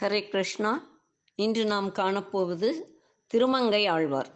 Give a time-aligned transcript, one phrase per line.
[0.00, 0.70] ஹரே கிருஷ்ணா.
[1.34, 2.68] இன்று நாம் காணப்போவது
[3.26, 4.30] திருமங்கை ஆழ்வார்.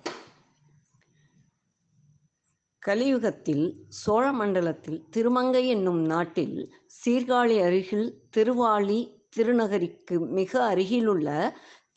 [2.82, 6.56] கலியுகத்தில் சோழ மண்டலத்தில் திருமங்கை என்னும் நாட்டில்
[7.04, 9.00] சீர்காழி அருகில் திருவாளி
[9.36, 11.28] திருநகரிக்கு மிக அருகிலுள்ள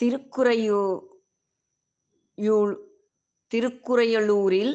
[0.04, 0.84] திருக்குறையூ
[3.52, 4.74] திருக்குறையலூரில்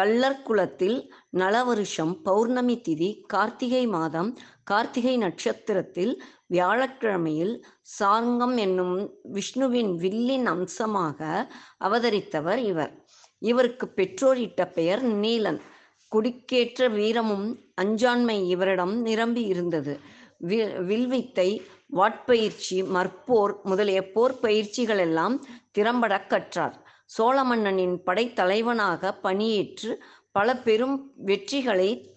[0.00, 7.62] கள்ளர் நல நலவருஷம் பௌர்ணமி திதி கார்த்திகை மாதம் கார்த்திகை நட்சத்திரத்தில் வியாழக்கிழமையில்
[8.00, 11.52] சாங்கம் என்னும் விஷ்ணுவின் வில்லின் அம்சமாக
[11.84, 13.04] அவதரித்தவர் இவர்.
[13.38, 15.60] இவருக்கு பெற்றோர் இட்ட பெயர் நீலன்.
[16.08, 20.00] குடிக்கேற்ற வீரமும் அஞ்சாண்மை இவரிடம் நிரம்பி இருந்தது.
[20.42, 26.74] வி- வில்வித்தை வாட்பயிற்சி மற்போர் முதலிய போர் பயிற்சிகள் எல்லாம் திறம்பட கற்றார்.
[27.06, 32.11] சோழ மன்னனின் படைத்தலைவனாக பணியேற்று பல பெரும் வெற்றிகளை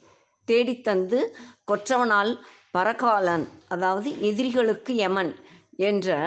[0.49, 1.19] தேடித்தந்து
[1.69, 2.31] கொற்றவனால்
[2.75, 5.31] பரகாலன் அதாவது எதிரிகளுக்கு யமன்
[5.89, 6.17] என்ற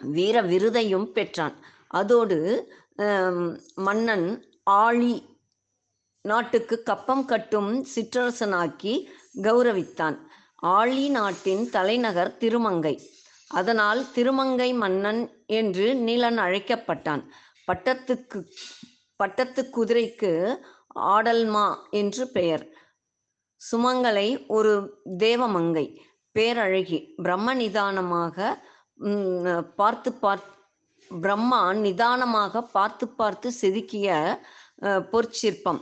[0.00, 1.56] வீர விருதையும் பெற்றான்.
[2.00, 2.38] அதோடு
[3.86, 4.26] மன்னன்
[4.82, 5.14] ஆழி
[6.24, 8.94] நாட்டுக்கு கப்பம் கட்டும் சிற்றரசனாக்கி
[9.46, 10.16] கௌரவித்தான்.
[10.76, 12.94] ஆழி நாட்டின் தலைநகர் திருமங்கை.
[13.50, 15.22] அதனால் திருமங்கை மன்னன்
[15.58, 17.22] என்று நீலன் அழைக்கப்பட்டான்.
[17.68, 18.40] பட்டத்துக்கு
[19.20, 20.32] பட்டத்து குதிரைக்கு
[21.14, 21.66] ஆடல்மா
[22.00, 22.64] என்று பெயர்.
[23.60, 24.72] சுமங்கலை ஒரு
[25.24, 25.86] தேவமங்கை.
[26.34, 26.98] பேரழகி.
[27.24, 28.36] பிரம்ம நிதானமாக
[29.80, 30.48] பார்த்து பார்த்து
[31.10, 34.08] பிரம்மா நிதானமாக பார்த்து பார்த்து செதுக்கிய
[35.12, 35.80] பொற்சிற்பம்.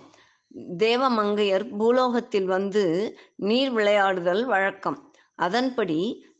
[0.82, 2.84] தேவமங்கையர் பூலோகத்தில் வந்து
[3.48, 4.98] நீர் விளையாடுதல் வழக்கம்.
[5.38, 5.98] அதன்படி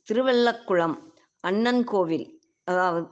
[0.09, 0.97] திருவெல்லக்குளம்
[1.45, 2.27] அண்ணன் கோவில்
[2.65, 3.03] அதாவது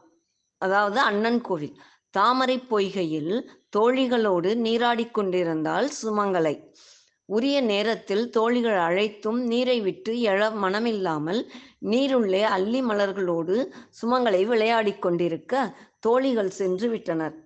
[0.63, 1.77] அதாவது அண்ணன் கோவில்
[2.15, 3.33] தாமரை பொய்கையில்
[3.77, 6.55] தோழிகளோடு நீராடிக் கொண்டிருந்தாள் சுமங்கலை.
[7.29, 11.41] உரிய நேரத்தில் தோழிகள் அழைத்தும் நீரை விட்டு எழ மனமில்லாமல்
[11.91, 13.57] நீருள்ளே அல்லி மலர்களோடு
[14.01, 15.55] சுமங்கலை விளையாடிக் கொண்டிருக்க
[15.99, 17.37] தோழிகள் சென்று விட்டனர்.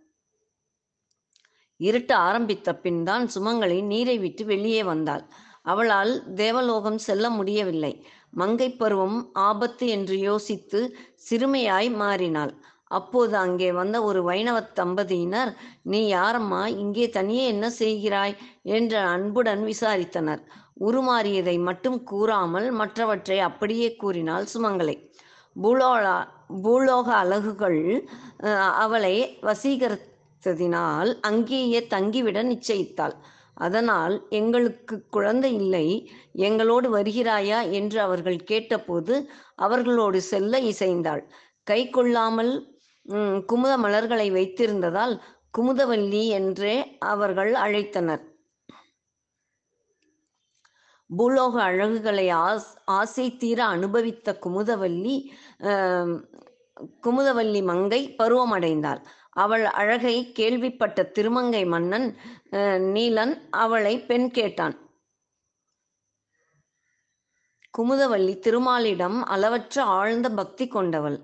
[1.81, 5.25] இருட்ட ஆரம்பித்த பின் தான் சுமங்கலை நீரை விட்டு வெளியே வந்தாள்.
[5.63, 7.93] அவளால் தேவலோகம் செல்ல முடியவில்லை.
[8.31, 10.81] மங்கை பருவம் ஆபத்து என்று யோசித்து
[11.31, 12.53] சிறுமையாய் மாறினாள்.
[12.91, 15.51] அப்போது அங்கே வந்த ஒரு வைணவத் தம்பதியினர்
[15.93, 16.63] நீ யாரம்மா?
[16.83, 18.35] இங்கே தனியே என்ன செய்கிறாய்?
[18.77, 20.43] என்ற அன்புடன் விசாரித்தனர்.
[20.89, 24.97] உருமாறியதை மட்டும் கூறாமல் மற்றவற்றை அப்படியே கூறினாள் சுமங்கலை.
[25.57, 26.17] பூலோலா
[26.65, 27.83] பூலோக அழகுகள்
[28.85, 29.15] அவளை
[29.49, 33.17] வசீகரித்ததினால் அங்கேயே தங்கிவிட நிச்சயித்தாள்.
[33.57, 35.87] அதனால் எங்களுக்கு குழந்தை இல்லை
[36.49, 37.59] எங்களோடு வருகிறாயா?
[37.79, 39.15] என்று அவர்கள் கேட்டபோது
[39.57, 41.23] அவர்களோடு செல்ல இசைந்தாள்.
[41.67, 42.53] கை கொள்ளாமல்
[43.51, 45.15] குமுத மலர்களை வைத்திருந்ததால்
[45.59, 46.75] குமுதவல்லி என்றே
[47.13, 48.25] அவர்கள் அழைத்தனர்.
[51.11, 52.69] பூலோக அழகுகளை ஆஸ்
[52.99, 55.17] ஆசை தீர அனுபவித்த குமுதவல்லி
[57.07, 59.01] குமுதவல்லி மங்கை பருவமடைந்தாள்.
[59.37, 62.07] அவள் அழகை கேள்விப்பட்ட திருமங்கை மன்னன்
[62.95, 63.35] நீலன்
[63.65, 64.77] அவளை பெண் கேட்டான்.
[67.75, 71.19] குமுதவல்லி திருமாலிடம் அளவற்ற ஆழ்ந்த பக்தி கொண்டவள்.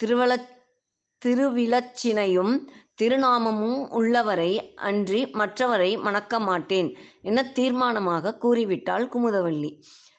[0.00, 0.32] திருவள
[1.24, 2.54] திருவிலச்சினையும்
[3.02, 6.90] திருநாமமும் உள்ளவரை அன்றி மற்றவரை மணக்க மாட்டேன்
[7.22, 9.70] என தீர்மானமாக கூறிவிட்டாள் குமுதவள்ளி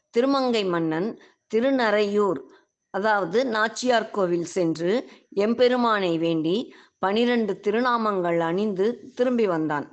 [0.10, 1.10] திருமங்கை மன்னன்
[1.54, 2.42] திருநறையூர்
[2.90, 4.92] அதாவது நாச்சியார் கோவில் சென்று
[5.36, 9.88] எம்பெருமானை வேண்டி பனிரெண்டு திருநாமங்கள் அணிந்து திரும்பி வந்தான்.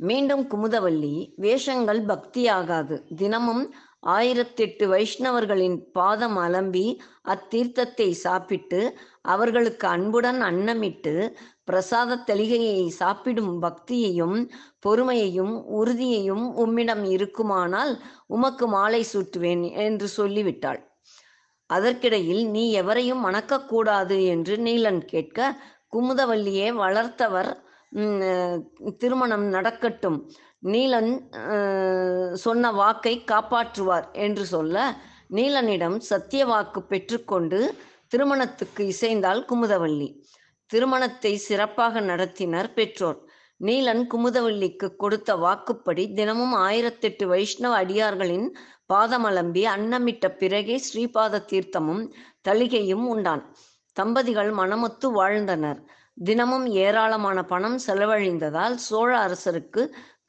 [0.00, 2.96] மீண்டும் குமுதவள்ளி வேஷங்கள் பக்தியாகாது.
[3.16, 3.64] தினமும்
[4.02, 6.84] ஆயிரத்தெட்டு வைஷ்ணவர்களின் பாதம் அலம்பி
[7.32, 8.80] அத்தீர்த்தத்தை சாப்பிட்டு
[9.32, 11.14] அவர்களுக்கு அன்புடன் அன்னமிட்டு
[11.64, 14.36] பிரசாத தெளிகையை சாப்பிடும் பக்தியையும்
[14.86, 17.92] பொறுமையையும் உறுதியையும் உம்மிடம் இருக்குமானால்
[18.26, 20.80] உமக்கு மாலை சூட்டுவேன் என்று சொல்லிவிட்டாள்.
[21.70, 25.38] அதற்கிடையில் நீ எவரையும் மணக்கக்கூடாது என்று நீலன் கேட்க
[25.94, 27.50] குமுதவல்லியே வளர்த்தவர்
[29.00, 30.18] திருமணம் நடக்கட்டும்.
[30.62, 31.10] நீலன்
[32.36, 34.76] சொன்ன வாக்கை காப்பாற்றுவார் என்று சொல்ல
[35.30, 37.58] நீலனிடம் சத்திய வாக்கு பெற்றுக்கொண்டு
[38.08, 40.08] திருமணத்துக்கு இசைந்தாள் குமுதவள்ளி
[40.70, 43.18] திருமணத்தை சிறப்பாக நடத்தினர் பெற்றோர்.
[43.60, 48.48] நீலன் குமுதவள்ளிக்கு கொடுத்த வாக்குப்படி தினமும் ஆயிரத்தெட்டு வைஷ்ணவ அடியார்களின்
[48.92, 52.04] பாதமலம்பி அன்னமிட்ட பிறகே ஸ்ரீபாத தீர்த்தமும்
[52.48, 53.42] தளிகையும் உண்டான்.
[53.96, 55.80] தம்பதிகள் மனமொத்து வாழ்ந்தனர்.
[56.24, 59.82] தினமும் ஏராளமான பணம் செலவழிந்ததால் சோழ அரசருக்கு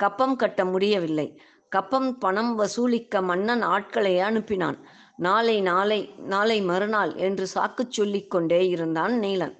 [0.03, 1.27] கப்பம் கட்ட முடியவில்லை.
[1.71, 4.77] கப்பம் பணம் வசூலிக்க மன்னன் ஆட்களை அனுப்பினான்.
[5.17, 5.99] நாளை நாளை
[6.33, 9.55] நாளை மறுநாள் என்று சாக்கு சொல்லிக் கொண்டே இருந்தான் நீலன்.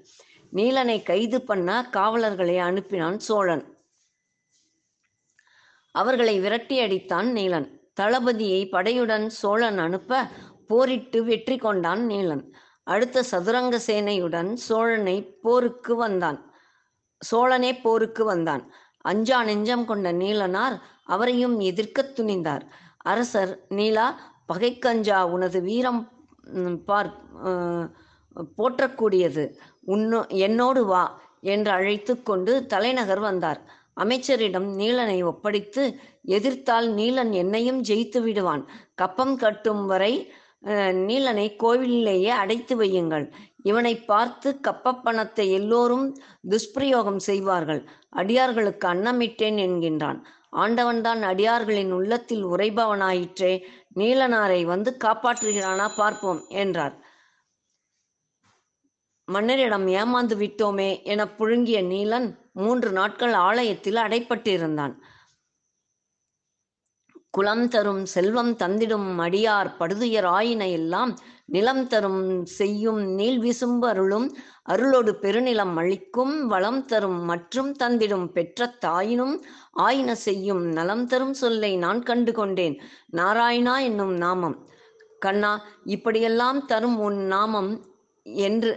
[0.54, 3.66] நீலனை கைது பண்ண காவலர்களை அனுப்பினான் சோழன்.
[5.96, 7.68] அவர்களை விரட்டி அடித்தான் நீலன்.
[8.02, 10.22] தளபதியை படையுடன் சோழன் அனுப்ப
[10.68, 12.44] போரிட்டு வெற்றி கொண்டான் நீலன்.
[12.88, 16.40] அடுத்த சதுரங்க சேனையுடன் சோழனை போருக்கு வந்தான்.
[17.22, 18.64] சோழனே போருக்கு வந்தான்.
[19.06, 20.76] அஞ்சா நெஞ்சம் கொண்ட நீலனார்
[21.14, 22.64] அவரையும் எதிர்க்கத் துணிந்தார்.
[23.12, 24.08] அரசர் நீலா
[24.54, 26.02] பகைக்கஞ்சா உனது வீரம்
[26.86, 27.12] பார்
[28.58, 29.44] போற்றக்கூடியது.
[29.88, 31.04] உன்னோ என்னோடு வா
[31.54, 33.60] என்று அழைத்து கொண்டு தலைநகர் வந்தார்.
[34.04, 35.84] அமைச்சரிடம் நீலனை ஒப்படைத்து
[36.36, 38.64] எதிர்த்தால் நீலன் என்னையும் ஜெயித்து விடுவான்.
[38.96, 40.14] கப்பம் கட்டும் வரை
[41.08, 43.26] நீலனை கோவிலிலேயே அடைத்து வையுங்கள்.
[43.64, 46.06] இவனை பார்த்து கப்பப்பணத்தை எல்லோரும்
[46.50, 47.82] துஷ்பிரயோகம் செய்வார்கள்.
[48.10, 50.20] அடியார்களுக்கு அன்னமிட்டேன் என்கின்றான்.
[50.56, 53.54] ஆண்டவன்தான் அடியார்களின் உள்ளத்தில் உறைபவனாயிற்றே
[53.96, 56.96] நீலனாரை வந்து காப்பாற்றுகிறானா பார்ப்போம் என்றார்.
[59.28, 64.96] மன்னரிடம் ஏமாந்து விட்டோமே என புழுங்கிய நீலன் மூன்று நாட்கள் ஆலயத்தில் அடைப்பட்டிருந்தான்.
[67.30, 71.12] குலம் தரும் செல்வம் தந்திடும் அடியார் படுதுயர் ஆயின எல்லாம்
[71.52, 72.24] நிலம் தரும்
[72.60, 74.28] செய்யும் நீள் விசும்பு அருளும்
[74.70, 79.36] அருளோடு பெருநிலம் அளிக்கும் வளம் தரும் மற்றும் தந்திடும் பெற்ற தாயினும்
[79.72, 82.76] ஆயின செய்யும் நலம் தரும் சொல்லை நான் கண்டு கொண்டேன்.
[83.18, 84.58] நாராயணா என்னும் நாமம்.
[85.20, 85.54] கண்ணா
[85.86, 87.72] இப்படியெல்லாம் தரும் உன் நாமம்
[88.26, 88.72] என்று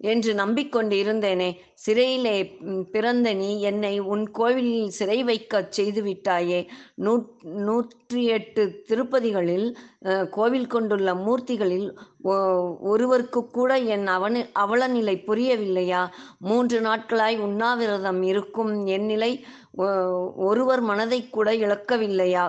[0.00, 2.36] என்று நம்பிக்கொண்டு இருந்தேனே சிறையிலே
[2.92, 6.60] பிறந்த நீ என்னை உன் கோவிலில் சிறை வைக்கச் செய்து விட்டாயே
[6.94, 7.12] நூ
[7.42, 9.76] நூற்றி எட்டு திருப்பதிகளில்
[10.30, 11.88] கோவில் கொண்டுள்ள மூர்த்திகளில்
[12.22, 16.02] ஒ- ஒருவருக்கு கூட என் அவன அவலநிலை புரியவில்லையா?
[16.38, 22.46] மூன்று நாட்களாய் உண்ணாவிரதம் இருக்கும் என் நிலை ஒ- ஒருவர் மனதை கூட இழக்கவில்லையா?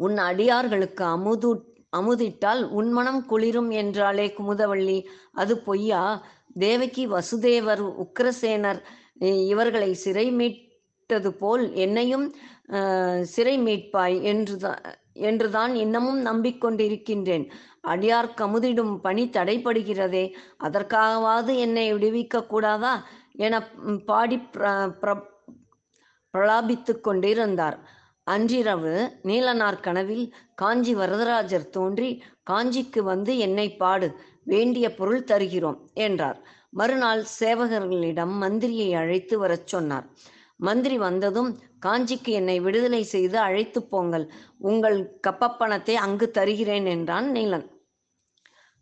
[0.00, 1.50] உன் அடியார்களுக்கு அமுது
[1.96, 5.04] அமுதிட்டால் உன் மனம் குளிரும் என்றாளே குமுதவள்ளி.
[5.32, 6.26] அது பொய்யா?
[6.54, 8.82] தேவகி வசுதேவர் உக்கிரசேனர்
[9.46, 12.34] இவர்களை சிறை மீட்டது போல் என்னையும்
[13.22, 14.78] சிறை மீட்பாய் என்றுதான்
[15.12, 17.50] என்றுதான் இன்னமும் நம்பிக்கொண்டிருக்கின்றேன்.
[17.88, 23.06] அடியார் கமுதிடும் பணி தடைப்படுகிறதே அதற்காகவாவது என்னை விடுவிக்க கூடாதா?
[23.32, 23.68] என
[24.06, 25.30] பாடி பிர பிர-
[27.00, 27.88] கொண்டிருந்தார்.
[28.26, 28.92] அன்றிரவு
[29.22, 34.08] நீலனார் கனவில் காஞ்சி வரதராஜர் தோன்றி காஞ்சிக்கு வந்து என்னை பாடு
[34.44, 36.38] வேண்டிய பொருள் தருகிறோம் என்றார்.
[36.70, 40.06] மறுநாள் சேவகர்களிடம் மந்திரியை அழைத்து வரச் சொன்னார்.
[40.56, 41.50] மந்திரி வந்ததும்
[41.86, 44.26] காஞ்சிக்கு என்னை விடுதலை செய்து அழைத்துப் போங்கள்
[44.58, 47.66] உங்கள் கப்பப்பணத்தை அங்கு தருகிறேன் என்றான் நீலன்.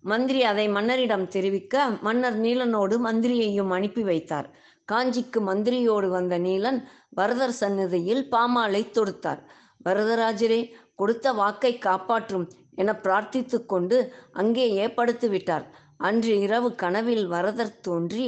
[0.05, 4.49] மந்திரி அதை மன்னரிடம் தெரிவிக்க மன்னர் நீலனோடு மந்திரியையும் அனுப்பி வைத்தார்.
[4.91, 6.81] காஞ்சிக்கு மந்திரியோடு வந்த நீலன்
[7.19, 9.43] வரதர் சந்நிதியில் பாமாலை தொடுத்தார்.
[9.87, 10.61] வரதராஜரே
[11.01, 12.47] கொடுத்த வாக்கை காப்பாற்றும்
[12.83, 13.97] என பிரார்த்தித்து கொண்டு
[14.41, 15.65] அங்கேயே படுத்து விட்டார்
[16.09, 18.27] அன்று இரவு கனவில் வரதர் தோன்றி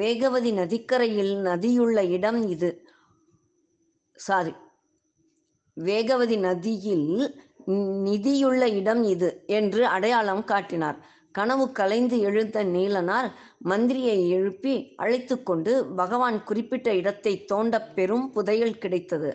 [0.00, 2.70] வேகவதி நதிக்கரையில் நதியுள்ள இடம் இது.
[4.26, 4.52] சாரி
[5.76, 7.08] வேகவதி நதியில்
[8.06, 9.28] நிதியுள்ள இடம் இது
[9.58, 10.98] என்று அடையாளம் காட்டினார்.
[11.32, 13.28] கனவு கலைந்து எழுந்த நீலனார்
[13.64, 19.30] மந்திரியை எழுப்பி அழைத்து கொண்டு பகவான் குறிப்பிட்ட இடத்தை தோண்ட பெரும் புதையல் கிடைத்தது.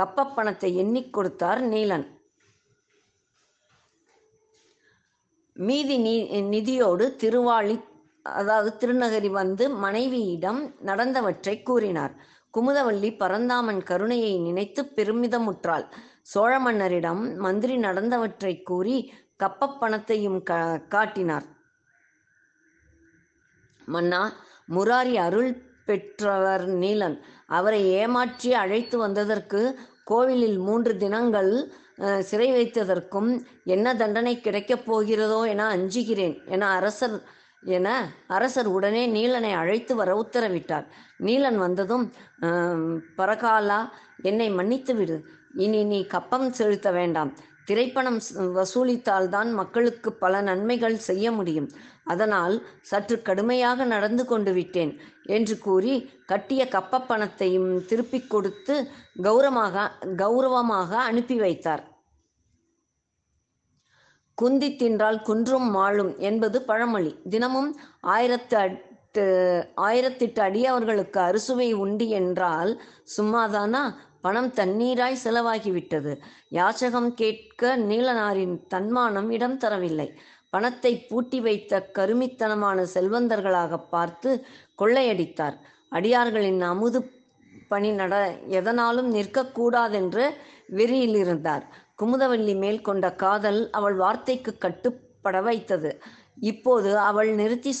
[0.00, 2.06] கப்ப பணத்தை எண்ணிக் கொடுத்தார் நீலன்.
[5.56, 6.14] மீதி நீ
[6.52, 7.74] நிதியோடு திருவாளி
[8.22, 12.14] அதாவது திருநகரி வந்து மனைவியிடம் நடந்தவற்றை கூறினார்.
[12.54, 15.86] குமுதவள்ளி பரந்தாமன் கருணையை நினைத்து பெருமிதமுற்றாள்.
[16.22, 18.96] சோழ மன்னரிடம் மந்திரி நடந்தவற்றை கூறி
[19.42, 20.58] கப்பப்பணத்தையும் கா
[20.94, 21.46] காட்டினார்.
[23.94, 24.22] மன்னா
[24.74, 25.52] முராரி அருள்
[25.88, 27.16] பெற்றவர் நீலன்.
[27.58, 29.62] அவரை ஏமாற்றி அழைத்து வந்ததற்கு
[30.10, 31.52] கோவிலில் மூன்று தினங்கள்
[32.28, 33.30] சிறை வைத்ததற்கும்
[33.74, 37.16] என்ன தண்டனை கிடைக்கப் போகிறதோ என அஞ்சுகிறேன் என அரசர்
[37.76, 37.88] என
[38.36, 40.86] அரசர் உடனே நீலனை அழைத்து வர உத்தரவிட்டார்.
[41.26, 42.04] நீலன் வந்ததும்
[43.18, 43.80] பரகாலா
[44.28, 45.16] என்னை மன்னித்து விடு.
[45.64, 47.30] இனி நீ கப்பம் செலுத்த வேண்டாம்.
[47.68, 48.20] திரைப்பணம்
[48.58, 51.68] வசூலித்தால்தான் மக்களுக்கு பல நன்மைகள் செய்ய முடியும்.
[52.04, 54.92] அதனால் சற்று கடுமையாக நடந்து கொண்டு விட்டேன்
[55.36, 55.94] என்று கூறி
[56.26, 58.76] கட்டிய கப்ப பணத்தையும் திருப்பிக் கொடுத்து
[59.22, 59.90] கௌரவமாக
[60.22, 61.84] கௌரவமாக அனுப்பி வைத்தார்.
[64.38, 67.12] குந்தி தின்றால் குன்றும் மாளும் என்பது பழமொழி.
[67.30, 68.56] தினமும் ஆயிரத்து
[69.14, 69.24] எட்டு
[69.76, 72.70] ஆயிரத்தெட்டு அடியவர்களுக்கு அறுசுவை உண்டு என்றால்
[73.16, 73.82] சும்மாதானா?
[74.24, 76.12] பணம் தண்ணீராய் செலவாகிவிட்டது.
[76.58, 80.08] யாச்சகம் கேட்க நீலனாரின் தன்மானம் இடம் தரவில்லை.
[80.52, 84.30] பணத்தை பூட்டி வைத்த கருமித்தனமான செல்வந்தர்களாக பார்த்து
[84.82, 85.56] கொள்ளையடித்தார்.
[85.92, 87.00] அடியார்களின் அமுது
[87.68, 88.14] பணி நட
[88.58, 90.24] எதனாலும் நிற்கக்கூடாதென்று
[90.78, 91.64] வெறியில் இருந்தார்
[92.02, 95.90] குமுதவல்லி மேல் கொண்ட காதல் அவள் வார்த்தைக்கு கட்டுப்பட வைத்தது.
[96.50, 97.72] இப்போது அவள் நிறுத்தி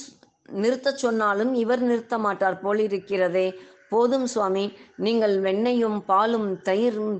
[0.62, 3.46] நிறுத்தச் சொன்னாலும் இவர் நிறுத்த மாட்டார் போலிருக்கிறதே.
[3.92, 4.64] போதும் சுவாமி.
[5.06, 7.16] நீங்கள் வெண்ணையும் பாலும் தயிரும்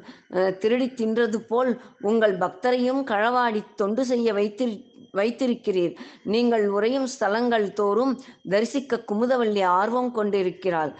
[0.63, 1.73] திருடி தின்றது போல்
[2.11, 4.77] உங்கள் பக்தரையும் களவாடி தொண்டு செய்ய வைத்திரு
[5.19, 5.95] வைத்திருக்கிறீர்.
[6.35, 8.13] நீங்கள் உறையும் ஸ்தலங்கள் தோறும்
[8.53, 10.93] தரிசிக்க குமுதவல்லி ஆர்வம் கொண்டிருக்கிறாள்.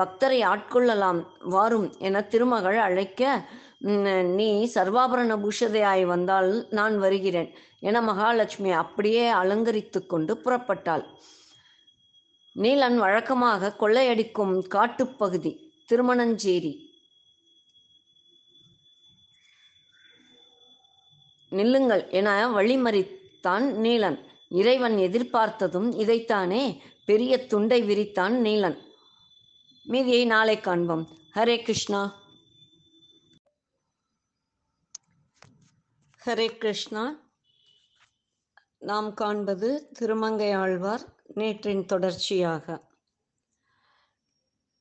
[0.00, 1.20] பக்தரை ஆட்கொள்ளலாம்.
[1.54, 3.32] வாரும் என திருமகள் அழைக்க
[4.38, 7.50] நீ சர்வாபரண பூஷதையாய் வந்தால் நான் வருகிறேன்.
[7.88, 11.04] என மகாலட்சுமி அப்படியே அலங்கரித்து கொண்டு புறப்பட்டாள்.
[12.54, 16.90] நீலன் வழக்கமாக கொள்ளையடிக்கும் காட்டுப்பகுதி திருமணஞ்சேரி.
[21.50, 24.24] நில்லுங்கள் என வழிமறித்தான் நீலன்.
[24.48, 28.78] இறைவன் எதிர்பார்த்ததும் இதைத்தானே பெரிய துண்டை விரித்தான் நீலன்.
[29.84, 31.08] மீதியை நாளை காண்போம்.
[31.34, 32.20] ஹரே கிருஷ்ணா.
[36.24, 37.20] ஹரே கிருஷ்ணா.
[38.78, 42.64] நாம் காண்பது திருமங்கை ஆழ்வார் நேற்றின் தொடர்ச்சியாக.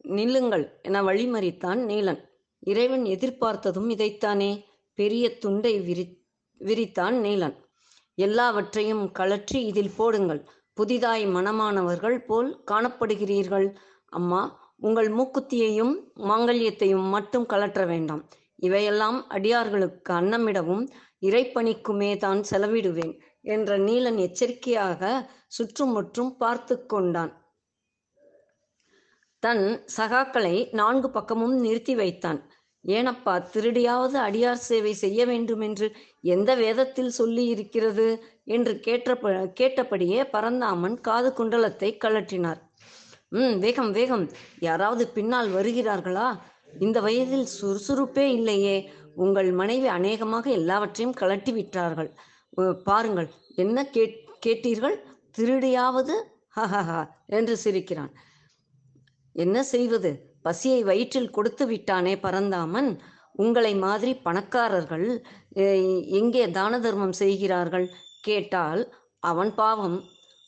[0.08, 2.22] நில்லுங்கள் என வழிமறித்தான் நீலன்.
[2.60, 4.52] இறைவன் எதிர்பார்த்ததும் இதைத்தானே.
[4.94, 6.06] பெரிய துண்டை விரி
[6.62, 7.56] விரித்தான் நீலன்.
[8.18, 10.42] எல்லாவற்றையும் கழற்றி இதில் போடுங்கள்.
[10.74, 13.68] புதிதாய் மனமானவர்கள் போல் காணப்படுகிறீர்கள்.
[14.06, 14.42] அம்மா
[14.76, 18.30] உங்கள் மூக்குத்தியையும் மாங்கல்யத்தையும் மட்டும் கழற்ற வேண்டாம்.
[18.56, 20.84] இவையெல்லாம் அடியார்களுக்கு அன்னமிடவும்
[21.22, 23.14] இறைப்பணிக்குமே தான் செலவிடுவேன்.
[23.42, 27.34] என்ற நீலன் எச்சரிக்கையாக சுற்றுமுற்றும் பார்த்து கொண்டான்.
[29.40, 32.50] தன் சகாக்களை நான்கு பக்கமும் நிறுத்தி வைத்தான்.
[32.86, 39.14] ஏனப்பா திருடியாவது அடியார் சேவை செய்ய வேண்டுமென்று எந்த வேதத்தில் சொல்லி இருக்கிறது என்று கேட்ட
[39.54, 42.62] கேட்டபடியே பரந்தாமன் காது குண்டலத்தை கழற்றினார்.
[43.30, 44.30] ம் வேகம் வேகம்.
[44.60, 46.40] யாராவது பின்னால் வருகிறார்களா?
[46.80, 48.90] இந்த வயதில் சுறுசுறுப்பே இல்லையே.
[49.16, 52.12] உங்கள் மனைவி அநேகமாக எல்லாவற்றையும் கழட்டி விட்டார்கள்.
[52.90, 53.30] பாருங்கள்.
[53.64, 54.98] என்ன கேட் கேட்டீர்கள்?
[55.38, 56.16] திருடியாவது?
[56.58, 57.02] ஹஹஹா
[57.38, 58.14] என்று சிரிக்கிறான்.
[59.36, 60.12] என்ன செய்வது?
[60.46, 62.90] பசியை வயிற்றில் கொடுத்து விட்டானே பரந்தாமன்?
[63.44, 65.08] உங்களை மாதிரி பணக்காரர்கள்
[66.20, 67.88] எங்கே தான தர்மம் செய்கிறார்கள்?
[68.22, 68.82] கேட்டால்
[69.20, 69.98] அவன் பாவம்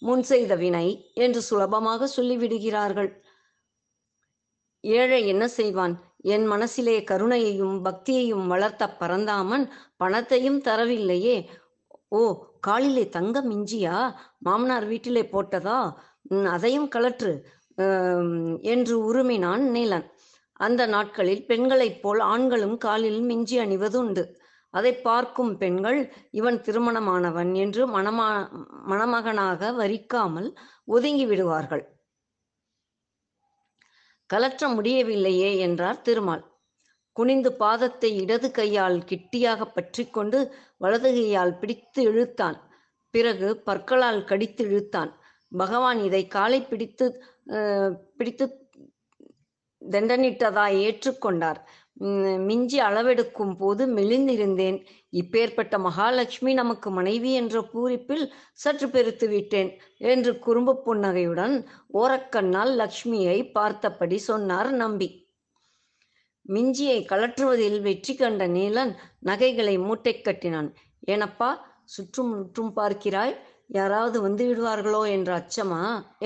[0.01, 3.12] முன் செய்த வினை என்று சுலபமாக சொல்லிவிடுகிறார்கள்.
[4.83, 5.93] ஏழை என்ன செய்வான்?
[6.33, 9.65] என் மனசிலே கருணையையும் பக்தியையும் வளர்த்த பரந்தாமன்
[10.01, 11.38] பணத்தையும் தரவில்லையே
[12.17, 12.20] ஓ
[12.67, 13.98] காலிலே தங்கம் மிஞ்சியா?
[14.46, 15.77] மாமனார் வீட்டிலே போட்டதா?
[16.55, 17.34] அதையும் கலற்று
[18.74, 20.05] என்று உருமினான் நீலன்.
[20.65, 24.24] அந்த நாட்களில் பெண்களைப் போல் ஆண்களும் காலில் மிஞ்சி அணிவதுண்டு.
[24.74, 26.00] அதை பார்க்கும் பெண்கள்
[26.32, 28.29] இவன் திருமணமானவன் என்று மணமா
[28.91, 30.50] மணமகனாக வரிக்காமல்
[30.96, 31.84] ஒதுங்கி விடுவார்கள்.
[34.29, 36.43] கலற்ற முடியவில்லையே என்றார் திருமால்.
[37.15, 40.39] குனிந்து பாதத்தை இடது கையால் கிட்டியாக பற்றி கொண்டு
[40.84, 42.58] வலதுகையால் பிடித்து இழுத்தான்.
[43.13, 45.12] பிறகு பற்களால் கடித்து இழுத்தான்.
[45.52, 47.06] பகவான் இதை காலை பிடித்து
[48.18, 48.46] பிடித்து
[49.82, 51.60] தண்டனிட்டதாய் ஏற்றுக்கொண்டார்.
[52.48, 54.78] மிஞ்சி அளவெடுக்கும் போது மெலிந்திருந்தேன்.
[55.13, 61.56] இப்பேற்பட்ட மகாலட்சுமி நமக்கு மனைவி என்ற பூரிப்பில் சற்று பெருத்து விட்டேன் என்று குறும்பு புன்னகையுடன்
[61.94, 65.10] ஓரக்கண்ணால் லக்ஷ்மியை பார்த்தபடி சொன்னார் நம்பி.
[66.45, 70.69] மிஞ்சியை கழற்றுவதில் வெற்றி கண்ட நீலன் நகைகளை மூட்டை கட்டினான்.
[71.07, 71.50] ஏனப்பா
[71.85, 73.33] சுற்றும் முற்றும் பார்க்கிறாய்?
[73.69, 75.81] யாராவது வந்து விடுவார்களோ என்ற அச்சமா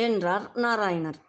[0.06, 1.20] என்றார் நாராயணர்.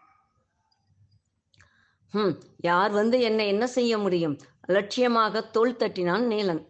[2.15, 2.35] ஹம்
[2.69, 4.37] யார் வந்து என்னை என்ன செய்ய முடியும்
[4.69, 6.63] அலட்சியமாக தோள் தட்டினான் நீலன்.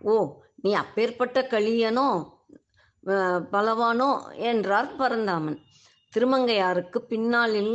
[0.00, 0.14] ஓ
[0.62, 2.08] நீ அப்பேற்பட்ட களியனோ
[3.52, 4.10] பலவானோ
[4.50, 5.58] என்றார் பரந்தாமன்.
[6.12, 7.74] திருமங்கையாருக்கு பின்னாளில்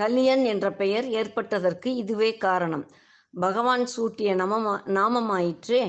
[0.00, 2.84] கலியன் என்ற பெயர் ஏற்பட்டதற்கு இதுவே காரணம்.
[3.34, 5.82] பகவான் சூட்டிய நமமா நாமமாயிற்றே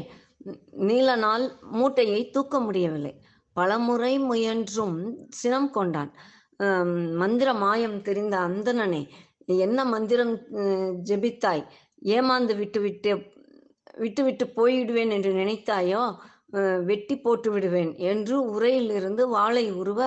[0.89, 1.46] நீலனால்
[1.77, 3.13] மூட்டையை தூக்க முடியவில்லை.
[3.56, 4.98] பலமுறை முயன்றும்
[5.39, 6.12] சினம் கொண்டான்.
[7.22, 9.03] மந்திர மாயம் தெரிந்த அந்தணனே
[9.65, 10.34] என்ன மந்திரம்
[11.10, 11.63] ஜெபித்தாய்?
[12.15, 13.12] ஏமாந்து விட்டுவிட்டு
[14.03, 16.03] விட்டுவிட்டு போய்விடுவேன் என்று நினைத்தாயோ?
[16.89, 20.00] வெட்டி போட்டு விடுவேன் என்று உரையிலிருந்து வாளை உருவ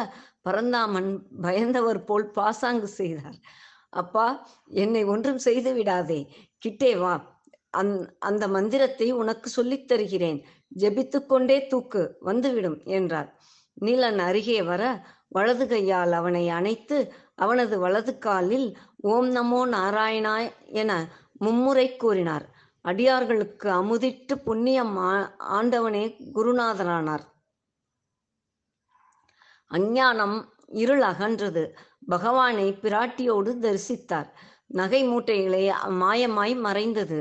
[0.47, 1.11] பரந்தாமன்
[1.45, 3.39] பயந்தவர் போல் பாசாங்கு செய்தார்.
[3.95, 6.35] அப்பா என்னை ஒன்றும் செய்து விடாதே.
[6.59, 7.41] கிட்டே வா.
[7.71, 10.45] அந் அந்த மந்திரத்தை உனக்கு சொல்லித் தருகிறேன்.
[10.79, 12.17] ஜெபித்துக் கொண்டே தூக்கு.
[12.21, 13.41] வந்துவிடும் என்றார்.
[13.81, 21.97] நீலன் அருகே வர வலது கையால் அவனை அணைத்து அவனது வலது காலில் ஓம் நமோ நாராயணாய் என மும்முறை
[21.97, 22.53] கூறினார்.
[22.81, 27.33] அடியார்களுக்கு அமுதிட்டு புண்ணியம் ஆ- ஆண்டவனே குருநாதனானார்.
[29.71, 31.77] அஞ்ஞானம் இருள் அகன்றது.
[32.09, 34.29] பகவானை பிராட்டியோடு தரிசித்தார்.
[34.79, 35.63] நகை மூட்டைகளே
[36.03, 37.19] மாயமாய் மறைந்தது.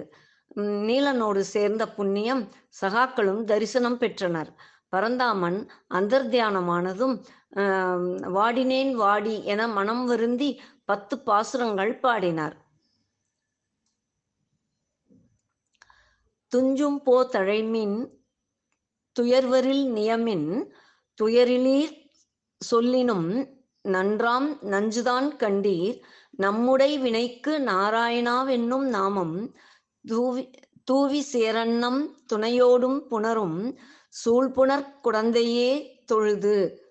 [0.87, 2.43] நீலனோடு சேர்ந்த புண்ணியம்
[2.81, 4.51] சகாக்களும் தரிசனம் பெற்றனர்.
[4.93, 5.59] பரந்தாமன்
[5.99, 7.15] அந்தர்தியானமானதும்
[8.35, 10.49] வாடினேன் வாடி என மனம் வருந்தி
[10.89, 12.55] பத்து பாசுரங்கள் பாடினார்.
[16.51, 17.97] துஞ்சும் போ தழைமின்
[19.15, 20.47] துயர்வரில் நியமின்
[21.17, 21.93] துயரிலீர்
[22.61, 23.27] சொல்லினும்
[23.83, 26.01] நன்றாம் நஞ்சுதான் கண்டீர்.
[26.29, 29.55] நம்முடை வினைக்கு நாராயணாவென்னும் நாமம்
[30.07, 30.49] தூவி
[30.83, 31.99] தூவி சேரன்னம்
[32.33, 33.77] துணையோடும் புணரும்
[34.09, 36.81] சூழ்புணர் குழந்தையே தொழுது.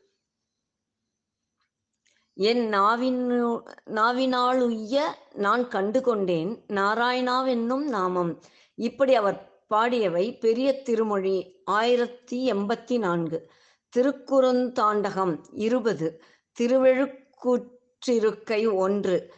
[2.34, 5.00] என் நாவினு நாவினாலுய்ய
[5.34, 8.40] நான் கண்டு கொண்டேன் நாராயணாவென்னும் நாமம்.
[8.75, 13.50] இப்படி அவர் பாடியவை பெரிய திருமொழி ஆயிரத்தி எண்பத்தி நான்கு.
[13.96, 16.22] திருக்குறுந்தாண்டகம் இருபது.
[16.61, 19.32] திருவெழுக்கூற்றிருக்கை ஒன்று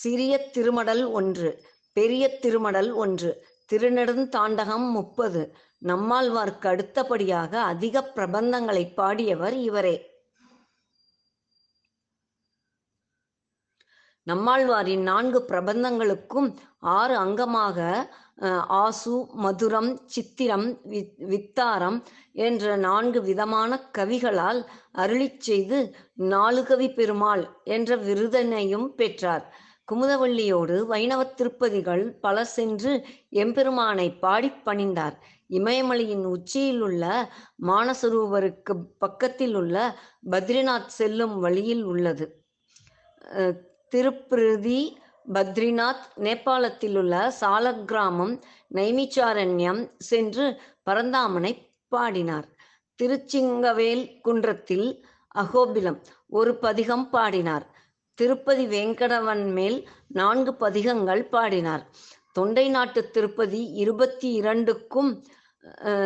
[0.00, 10.22] சிறிய திருமடல் ஒன்று பெரிய திருமடல் ஒன்று திருநெடுந்தாண்டகம் முப்பது நம்மாழ்வார்க்கு அடுத்தபடியாக அதிக பிரபந்தங்களை பாடியவர் இவரே.
[14.26, 18.08] நம்மாழ்வாரின் நான்கு பிரபந்தங்களுக்கும் ஆறு அங்கமாக
[18.78, 19.12] ஆசு
[19.42, 20.66] மதுரம் சித்திரம்
[21.26, 21.98] வித்தாரம்
[22.46, 24.60] என்ற நான்கு விதமான கவிகளால்
[24.92, 25.78] அருளி செய்து
[26.28, 29.44] நாலுகவி பெருமாள் என்ற விருதனையும் பெற்றார்.
[29.92, 32.92] குமுதவள்ளியோடு வைணவத் திருப்பதிகள் பல சென்று
[33.42, 35.16] எம்பெருமானை பாடிப் பணிந்தார்.
[35.50, 37.04] இமயமலையின் உச்சியில் உள்ள
[37.66, 39.76] மானசரோவருக்கு பக்கத்தில் உள்ள
[40.30, 42.26] பத்ரிநாத் செல்லும் வழியில் உள்ளது.
[43.92, 44.80] திருப்பிருதி
[45.32, 48.40] பத்ரிநாத் நேபாளத்தில் உள்ள சாலக்கிராமம்
[48.74, 51.52] நைமிச்சாரண்யம் சென்று பரந்தாமனை
[51.88, 52.48] பாடினார்.
[53.02, 57.66] திருச்சிங்கவேல் குன்றத்தில் அகோபிலம் ஒரு பதிகம் பாடினார்.
[58.14, 61.90] திருப்பதி வேங்கடவன் மேல் நான்கு பதிகங்கள் பாடினார்.
[62.32, 65.24] தொண்டை நாட்டு திருப்பதி இருபத்தி இரண்டுக்கும்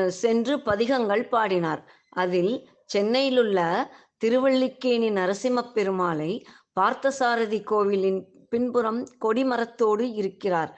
[0.07, 1.83] சென்று பதிகங்கள் பாடினார்.
[2.09, 3.91] அதில் சென்னையிலுள்ள
[4.25, 6.45] திருவள்ளிக்கேணி நரசிம்மப் பெருமாளை
[6.81, 8.21] பார்த்தசாரதி கோவிலின்
[8.51, 10.73] பின்புறம் கொடிமரத்தோடு இருக்கிறார்.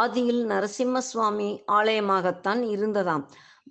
[0.00, 3.24] ஆதியில் நரசிம்ம சுவாமி ஆலயமாகத்தான் இருந்ததாம்.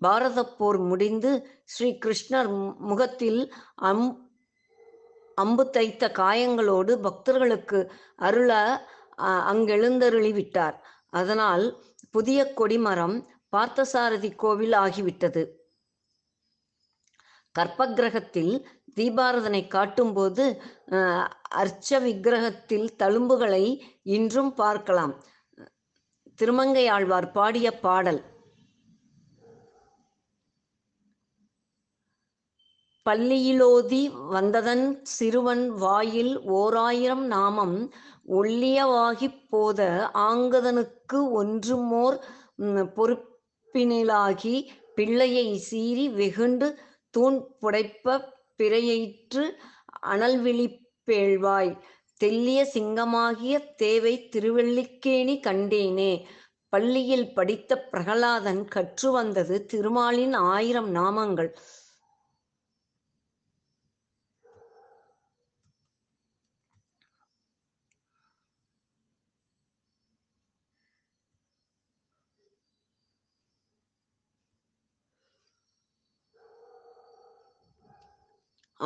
[0.03, 1.31] பாரதப் போர் முடிந்து
[1.73, 2.49] ஸ்ரீ கிருஷ்ணர்
[2.89, 3.41] முகத்தில்
[3.89, 4.07] அம்
[5.37, 7.79] அம்பு தைத்த காயங்களோடு பக்தர்களுக்கு
[8.27, 8.51] அருள
[9.51, 10.75] அங்கெழுந்தருளி விட்டார்
[11.19, 11.65] அதனால்
[12.11, 13.15] புதிய கொடிமரம்
[13.55, 15.43] பார்த்தசாரதி கோவில் ஆகிவிட்டது.
[17.55, 18.53] கற்பக்கிரகத்தில்
[18.97, 20.43] தீபாரதனை காட்டும்போது
[20.91, 23.63] அஹ், அர்ச்ச விக்கிரகத்தில் தழும்புகளை
[24.11, 25.13] இன்றும் பார்க்கலாம்.
[26.39, 28.21] திருமங்கையாழ்வார் பாடிய பாடல்.
[33.05, 37.75] பள்ளியிலோதி வந்ததன் சிறுவன் வாயில் ஓராயிரம் நாமம்
[38.33, 39.79] ஒள்ளியவாகிப் போத
[40.27, 42.17] ஆங்கதனுக்கு ஒன்றுமோர்
[42.95, 44.55] பொறுப்பினிலாகி
[44.95, 46.67] பிள்ளையை சீறி வெகுண்டு
[47.13, 48.19] தூண் புடைப்ப
[48.57, 49.45] பிறையிற்று
[50.05, 51.73] அனல்விழிப் பேழ்வாய்.
[52.23, 56.11] தெல்லிய சிங்கமாகிய தேவை திருவெள்ளிக்கேணி கண்டேனே.
[56.69, 61.49] பள்ளியில் படித்த பிரகலாதன் கற்று வந்தது திருமாலின் ஆயிரம் நாமங்கள்.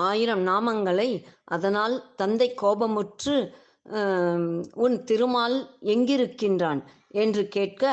[0.06, 1.10] ஆயிரம் நாமங்களை
[1.46, 3.36] அதனால் தந்தை கோபமுற்று
[4.76, 5.58] உன் திருமால்
[5.94, 6.82] எங்கிருக்கின்றான்?
[7.16, 7.84] என்று கேட்க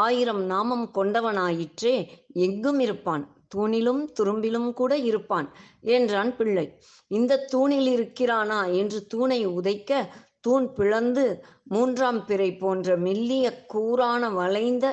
[0.00, 1.94] ஆயிரம் நாமம் கொண்டவனாயிற்றே
[2.38, 3.24] எங்கும் இருப்பான்?
[3.54, 5.48] தூணிலும் துரும்பிலும் கூட இருப்பான்
[5.94, 6.66] என்றான் பிள்ளை.
[7.10, 8.60] இந்த தூணில் இருக்கிறானா?
[8.72, 9.92] என்று தூணை உதைக்க
[10.40, 11.24] தூண் பிளந்து
[11.64, 14.86] மூன்றாம் பிறை போன்ற மெல்லிய கூரான வளைந்த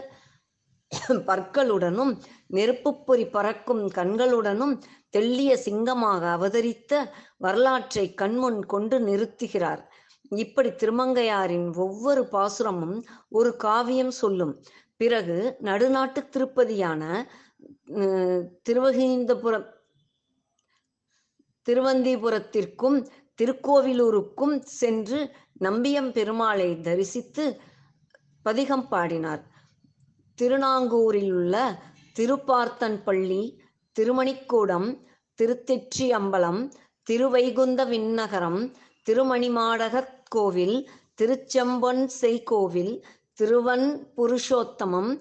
[1.27, 2.11] பற்களுடனும்
[2.47, 4.73] நெருப்புப்பொறி பறக்கும் கண்களுடனும்
[5.13, 6.93] தெள்ளிய சிங்கமாக அவதரித்த
[7.37, 9.81] வரலாற்றை கண்முன் கொண்டு நிறுத்துகிறார்.
[10.43, 12.97] இப்படி திருமங்கையாரின் ஒவ்வொரு பாசுரமும்
[13.29, 14.53] ஒரு காவியம் சொல்லும்.
[15.01, 17.03] பிறகு நடுநாட்டு திருப்பதியான
[18.69, 19.67] திருவகிந்தபுரம்
[21.67, 22.97] திருவந்திபுரத்திற்கும்
[23.39, 25.19] திருக்கோவிலூருக்கும் சென்று
[25.63, 27.45] நம்பியம் பெருமாளை தரிசித்து
[28.45, 29.43] பதிகம் பாடினார்.
[30.39, 31.55] திருநாங்கூரில் உள்ள
[32.19, 33.41] திருப்பார்த்தன் பள்ளி
[33.97, 34.87] திருமணிக்கூடம்
[35.39, 36.61] திருத்தெற்றி அம்பலம்
[37.07, 38.61] திருவைகுந்த விண்ணகரம்
[39.07, 40.77] திருமணிமாடகர் கோவில்
[41.19, 42.93] திருச்செம்பொன் செய்கோவில்
[43.39, 45.11] திருவன் புருஷோத்தமம்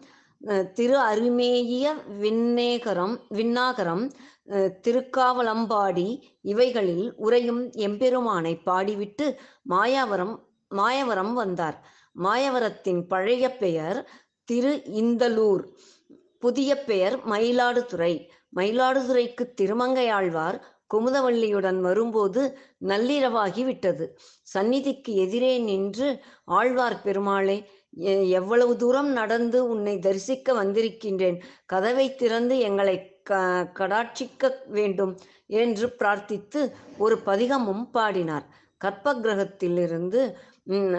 [0.79, 4.05] திரு அருமேய விண்ணேகரம் விண்ணாகரம்
[4.85, 6.09] திருக்காவலம்பாடி
[6.53, 9.27] இவைகளில் உரையும் எம்பெருமானை பாடிவிட்டு
[9.73, 10.35] மாயாவரம்
[10.71, 11.79] மாயவரம் வந்தார்.
[12.25, 13.99] மாயவரத்தின் பழைய பெயர்
[14.49, 15.65] திரு இந்தலூர்
[16.43, 18.15] புதிய பெயர் மயிலாடுதுறை.
[18.57, 20.61] மயிலாடுதுறைக்கு திருமங்கையாழ்வார்
[20.95, 24.19] குமுதவள்ளியுடன் வரும்போது நள்ளிரவாகி விட்டது.
[24.43, 31.43] சந்நிதிக்கு எதிரே நின்று ஆழ்வார் பெருமாளே எ- எவ்வளவு தூரம் நடந்து உன்னை தரிசிக்க வந்திருக்கின்றேன்?
[31.67, 33.37] கதவை திறந்து எங்களை க
[33.75, 38.47] கடாட்சிக்க வேண்டும் என்று பிரார்த்தித்து ஒரு பதிகமும் பாடினார்.
[38.77, 40.37] கற்ப கிரகத்திலிருந்து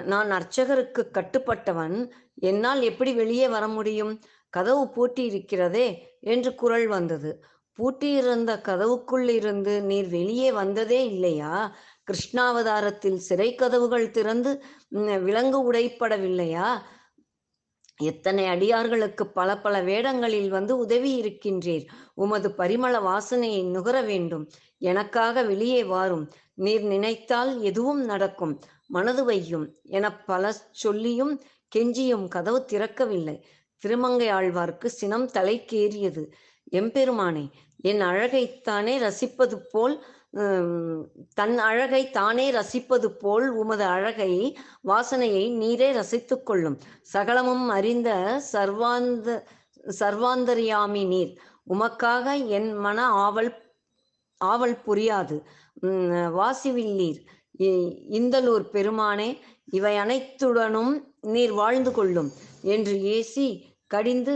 [0.04, 2.10] நான் அர்ச்சகருக்கு கட்டுப்பட்டவன்.
[2.36, 4.20] என்னால் எப்படி வெளியே வர முடியும்?
[4.50, 5.88] கதவு பூட்டியிருக்கிறதே
[6.20, 7.32] என்று குரல் வந்தது.
[7.80, 11.76] பூட்டியிருந்த கதவுக்குள் இருந்து நீர் வெளியே வந்ததே இல்லையா?
[12.08, 14.64] கிருஷ்ணாவதாரத்தில் சிறை கதவுகள் திறந்து
[15.24, 16.70] விலங்கு உடைப்படவில்லையா?
[17.98, 24.50] எத்தனை அடியார்களுக்கு பல பல வேடங்களில் வந்து உதவி இருக்கின்றீர் உமது பரிமள வாசனையை நுகர வேண்டும்.
[24.82, 26.26] எனக்காக வெளியே வாரும்.
[26.54, 28.54] நீர் நினைத்தால் எதுவும் நடக்கும்.
[28.88, 29.66] மனது வையும்.
[29.84, 31.34] என பல சொல்லியும்
[31.76, 33.38] கெஞ்சியும் கதவு திறக்கவில்லை.
[33.78, 36.32] திருமங்கை ஆழ்வார்க்கு சினம் தலைக்கேறியது.
[36.72, 37.50] எம்பெருமானே
[37.82, 40.04] என் அழகைத்தானே ரசிப்பது போல்
[41.34, 46.80] தன் அழகை தானே ரசிப்பது போல் உமது அழகை வாசனையை நீரே ரசித்துக் கொள்ளும்.
[47.02, 49.44] சகலமும் அறிந்த சர்வாந்த
[50.00, 51.40] சர்வாந்தரியாமி நீர்.
[51.70, 53.54] உமக்காக என் மன ஆவல்
[54.38, 55.42] ஆவல் புரியாது.
[56.40, 57.20] வாசிவில்லீர்
[57.60, 62.32] இ- இந்தலூர் பெருமானே இவை அனைத்துடனும் நீர் வாழ்ந்து கொள்ளும்.
[62.76, 63.48] என்று ஏசி
[63.94, 64.36] கடிந்து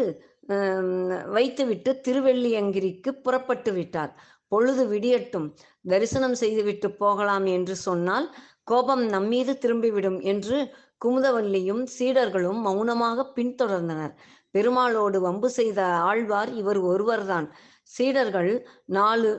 [1.36, 4.12] வைத்துவிட்டு திருவெள்ளியங்கிரிக்கு புறப்பட்டு விட்டார்.
[4.52, 5.48] பொழுது விடியட்டும்.
[5.86, 8.28] தரிசனம் செய்துவிட்டு போகலாம் என்று சொன்னால்
[8.72, 10.58] கோபம் நம்மீது திரும்பிவிடும் என்று
[11.06, 14.14] குமுதவல்லியும் சீடர்களும் மௌனமாக பின்தொடர்ந்தனர்.
[14.56, 17.48] பெருமாளோடு வம்பு செய்த ஆழ்வார் இவர் ஒருவர்தான்.
[17.96, 18.52] சீடர்கள்
[18.98, 19.30] நாலு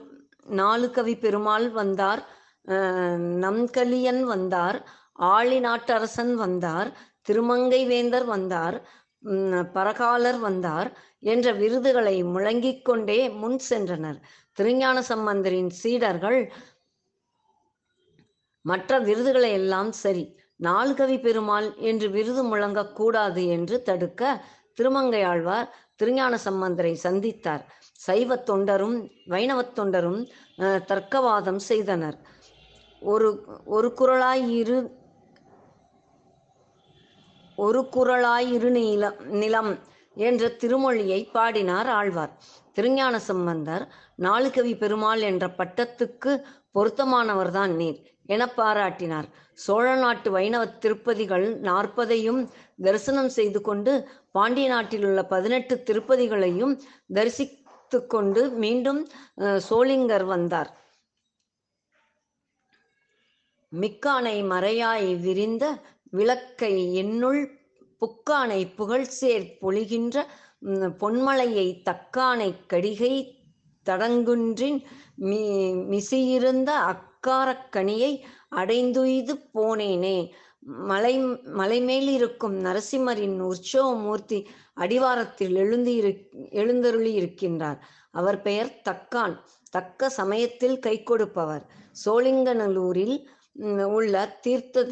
[0.60, 2.22] நாலு கவி பெருமாள் வந்தார்
[3.44, 4.78] நம்கலியன் வந்தார்
[5.34, 6.90] ஆளி நாட்டரசன் வந்தார்
[7.26, 8.76] திருமங்கை வேந்தர் வந்தார்
[9.74, 10.88] பரகாலர் வந்தார்
[11.32, 14.18] என்ற விருதுகளை முழங்கிக் கொண்டே முன் சென்றனர்.
[14.58, 16.40] திருஞான சம்பந்தரின் சீடர்கள்
[18.64, 20.24] மற்ற விருதுகளை எல்லாம் சரி
[20.60, 24.22] நால்கவி பெருமாள் என்று விருது முழங்கக்கூடாது என்று தடுக்க
[24.78, 27.62] திருமங்கையாழ்வார் திருஞான சம்பந்தரை சந்தித்தார்.
[28.06, 28.96] சைவத் தொண்டரும்
[29.32, 30.20] வைணவத் தொண்டரும்
[30.90, 32.18] தர்க்கவாதம் செய்தனர்.
[33.02, 33.28] ஒரு
[33.76, 34.78] ஒரு குரலாய் இரு
[37.64, 39.72] ஒரு குரலாய் இரு நிலம் நிலம்
[40.16, 42.32] என்ற திருமொழியை பாடினார் ஆழ்வார்.
[42.76, 43.84] திருஞான சம்பந்தர்
[44.26, 46.32] நாலுகவி பெருமாள் என்ற பட்டத்துக்கு
[46.76, 47.98] பொருத்தமானவர்தான் நீர்
[48.34, 49.28] என பாராட்டினார்.
[49.64, 52.40] சோழ நாட்டு வைணவ திருப்பதிகள் நாற்பதையும்
[52.84, 53.92] தரிசனம் செய்து கொண்டு
[54.36, 56.74] பாண்டிய நாட்டில் உள்ள பதினெட்டு திருப்பதிகளையும்
[57.16, 59.00] தரிசித்து கொண்டு மீண்டும்
[59.68, 60.70] சோளிங்கர் வந்தார்.
[63.72, 65.64] மிக்கானை மறையாய் விரிந்த
[66.12, 67.42] விளக்கை என்னுள்
[68.00, 70.24] புக்கானை புகழ்சேர் பொழிகின்ற
[71.00, 73.14] பொன்மலையை தக்கானை கடிகை
[73.86, 74.80] தடங்குன்றின்
[75.28, 75.40] மி
[75.92, 78.12] மிசியிருந்த அக்காரக்கனியை
[78.56, 80.18] அடைந்துய்து போனேனே.
[80.90, 81.14] மலை
[81.60, 84.38] மலைமேல் இருக்கும் நரசிம்மரின் உற்சவ மூர்த்தி
[84.74, 85.92] அடிவாரத்தில் எழுந்து
[86.60, 87.78] எழுந்தருளி இருக்கின்றார்
[88.10, 89.34] அவர் பெயர் தக்கான்.
[89.70, 91.64] தக்க சமயத்தில் கை கொடுப்பவர்
[92.04, 93.16] சோழிங்கநல்லூரில்
[93.96, 94.84] உள்ள தீர்த்த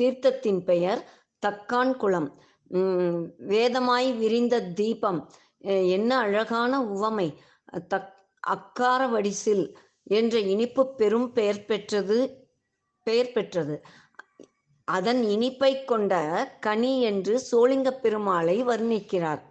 [0.00, 1.00] தீர்த்தத்தின் பெயர்
[1.42, 2.28] தக்கான் குளம்.
[3.52, 5.20] வேதமாய் விரிந்த தீபம்.
[5.96, 7.28] என்ன அழகான உவமை.
[7.92, 8.12] தக்
[8.46, 9.64] அக்கார வடிசில்
[10.10, 12.18] என்ற இனிப்பு பெரும் பெயர் பெற்றது
[13.06, 13.76] பெயர் பெற்றது.
[14.88, 16.14] அதன் இனிப்பை கொண்ட
[16.60, 19.42] கனி என்று சோழிங்க பெருமாளை வர்ணிக்கிறார்.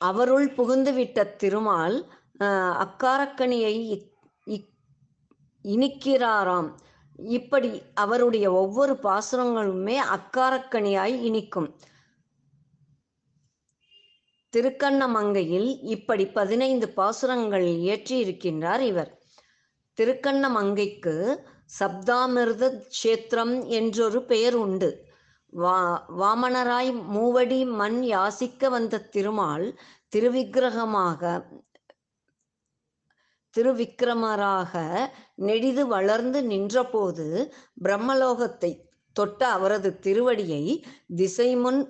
[0.00, 1.96] அவருள் புகுந்துவிட்ட திருமால்
[2.84, 3.74] அக்காரக்கனியை
[5.74, 6.68] இனிக்கிறாராம்.
[7.36, 11.68] இப்படி அவருடைய ஒவ்வொரு பாசுரங்களுமே அக்காரக்கனியாய் இனிக்கும்.
[14.52, 19.10] திருக்கண்ணமங்கையில் இப்படி பதினைந்து பாசுரங்கள் இயற்றியிருக்கின்றார் இவர்.
[19.98, 21.14] திருக்கண்ணமங்கைக்கு
[21.80, 24.90] சப்தாமிர்த கஷேத்திரம் என்றொரு பெயர் உண்டு.
[25.52, 25.76] வா
[26.18, 29.66] வாமனராய் மூவடி மண் யாசிக்க வந்த திருமால்
[30.16, 31.22] திருவிக்கிரகமாக
[33.56, 34.72] திருவிக்கிரமராக
[35.46, 37.26] நெடிது வளர்ந்து நின்றபோது
[37.84, 38.72] பிரம்மலோகத்தை
[39.16, 40.64] தொட்ட அவரது திருவடியை
[41.16, 41.80] திசைமுன்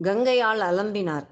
[0.00, 1.26] கங்கையால் அலம்பினார்.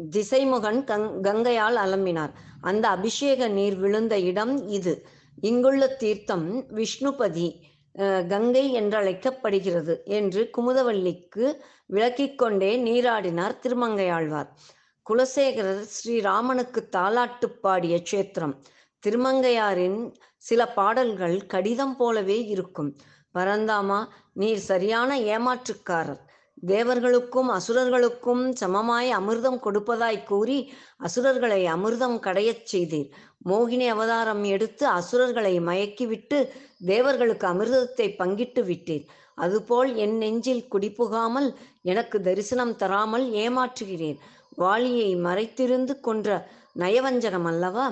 [0.00, 2.32] திசைமுகன் கங் கங்கையால் அலம்பினார்.
[2.62, 4.94] அந்த அபிஷேக நீர் விழுந்த இடம் இது.
[5.42, 7.48] இங்குள்ள தீர்த்தம் விஷ்ணுபதி
[7.94, 11.46] அஹ், கங்கை என்றழைக்கப்படுகிறது என்று குமுதவல்லிக்கு
[11.86, 14.48] விளக்கிக் கொண்டே நீராடினார் திருமங்கையாழ்வார்.
[15.06, 18.52] குலசேகரர் ஸ்ரீராமனுக்கு தாலாட்டு பாடிய க்ஷேத்திரம்.
[19.02, 19.96] திருமங்கையாரின்
[20.44, 22.90] சில பாடல்கள் கடிதம் போலவே இருக்கும்.
[23.34, 24.00] பரந்தாமா
[24.32, 26.20] நீர் சரியான ஏமாற்றுக்காரர்.
[26.66, 30.58] தேவர்களுக்கும் அசுரர்களுக்கும் சமமாய் அமிர்தம் கொடுப்பதாய் கூறி
[30.98, 33.08] அசுரர்களை அமிர்தம் கடையச் செய்தீர்.
[33.48, 36.38] மோகினி அவதாரம் எடுத்து அசுரர்களை மயக்கிவிட்டு
[36.84, 39.04] தேவர்களுக்கு அமிர்தத்தை பங்கிட்டு விட்டீர்.
[39.34, 41.48] அதுபோல் என் நெஞ்சில் குடிபுகாமல்
[41.82, 44.20] எனக்கு தரிசனம் தராமல் ஏமாற்றுகிறேன்
[44.56, 46.28] வாளியை மறைத்திருந்து கொன்ற
[46.82, 47.86] நயவஞ்சகம் அல்லவா?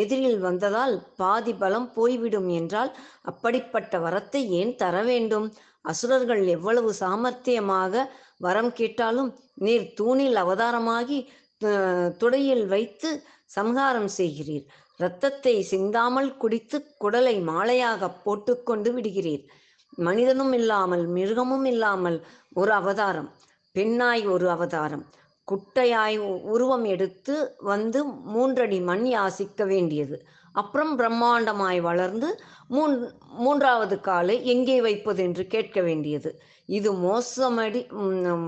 [0.00, 2.90] எதிரில் வந்ததால் பாதி பலம் போய்விடும் என்றால்
[3.22, 5.46] அப்படிப்பட்ட வரத்தை ஏன் தர வேண்டும்?
[5.84, 8.04] அசுரர்கள் எவ்வளவு சாமர்த்தியமாக
[8.38, 9.30] வரம் கேட்டாலும்
[9.64, 11.18] நீர் தூணில் அவதாரமாகி
[12.20, 13.10] துடையில் வைத்து
[13.56, 14.64] சம்ஹாரம் செய்கிறீர்.
[15.00, 19.44] இரத்தத்தை சிந்தாமல் குடித்து குடலை மாலையாக போட்டுக்கொண்டு விடுகிறீர்.
[19.98, 22.18] மனிதனும் இல்லாமல் மிருகமும் இல்லாமல்
[22.60, 23.28] ஒரு அவதாரம்.
[23.74, 25.04] பெண்ணாய் ஒரு அவதாரம்.
[25.52, 30.26] குட்டையாய் உ- உருவம் எடுத்து வந்து மூன்றடி மண் யாசிக்க வேண்டியது.
[30.52, 36.42] அப்புறம் பிரம்மாண்டமாய் வளர்ந்து மூன் மூன்றாவது காலை எங்கே வைப்பது என்று கேட்க வேண்டியது.
[36.66, 37.88] இது மோசமடி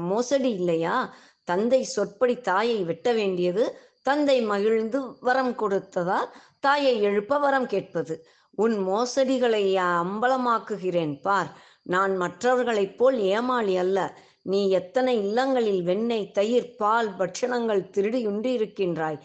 [0.01, 1.15] மோசடி இல்லையா?
[1.45, 3.79] தந்தை சொற்படி தாயை வெட்ட வேண்டியது.
[4.03, 6.27] தந்தை மகிழ்ந்து வரம் கொடுத்ததால்
[6.61, 8.27] தாயை எழுப்ப வரம் கேட்பது.
[8.51, 11.57] உன் மோசடிகளை அம்பலமாக்குகிறேன் பார்.
[11.83, 14.19] நான் மற்றவர்களைப் போல் ஏமாளி அல்ல.
[14.47, 18.21] நீ எத்தனை இல்லங்களில் வெண்ணெய் தயிர் பால் பட்சணங்கள் திருடி
[18.59, 19.19] இருக்கின்றாய்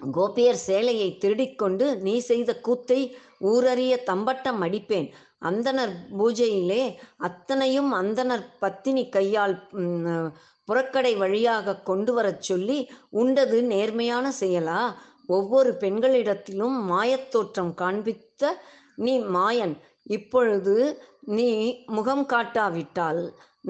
[0.00, 3.00] கோபியர் சேலையை திருடிக்கொண்டு நீ செய்த கூத்தை
[3.50, 5.08] ஊரறிய தம்பட்டம் அடிப்பேன்.
[5.48, 6.82] அந்தனர் பூஜையிலே
[7.18, 9.56] அத்தனையும் அந்தனர் பத்தினி கையால்
[10.68, 12.78] புறக்கடை வழியாக கொண்டு வரச் சொல்லி
[13.20, 14.80] உண்டது நேர்மையான செயலா?
[15.28, 18.52] ஒவ்வொரு பெண்களிடத்திலும் மாயத்தோற்றம் காண்பித்த
[19.04, 19.74] நீ மாயன்.
[20.16, 20.76] இப்பொழுது
[21.36, 21.50] நீ
[21.86, 23.22] முகம் காட்டாவிட்டால்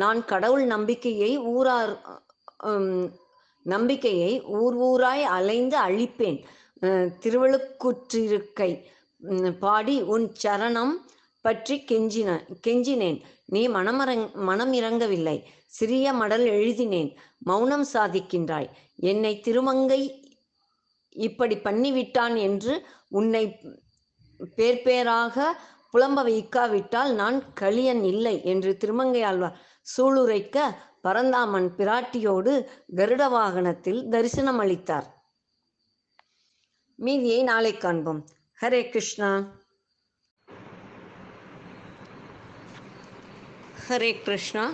[0.03, 1.93] நான் கடவுள் நம்பிக்கையை ஊரார்
[3.67, 6.39] நம்பிக்கையை ஊர் ஊராய் அலைந்து அழிப்பேன்.
[7.23, 8.71] திருவழுக்குற்றிருக்கை
[9.65, 10.95] பாடி உன் சரணம்
[11.45, 12.31] பற்றி கெஞ்சின
[12.67, 13.19] கெஞ்சினேன்.
[13.55, 15.37] நீ மனமரங் மனம் இறங்கவில்லை.
[15.79, 17.11] சிறிய மடல் எழுதினேன்.
[17.49, 18.69] மௌனம் சாதிக்கின்றாய்.
[19.11, 20.01] என்னை திருமங்கை
[21.17, 22.75] இப்படி பண்ணிவிட்டான் என்று
[23.19, 23.45] உன்னை
[24.57, 25.47] பேர்பேராக
[25.93, 29.59] புலம்ப வைக்காவிட்டால் நான் களியன் இல்லை என்று திருமங்கை ஆழ்வார்
[29.97, 30.61] சூளுரைக்க
[31.03, 35.25] பரந்தாமன் பிராட்டியோடு கருட வாகனத்தில் தரிசனம் அளித்தார்.
[36.95, 38.27] மீதியை நாளை காண்போம்.
[38.61, 39.43] ஹரே கிருஷ்ணா.
[43.89, 44.71] ஹரே கிருஷ்ணா.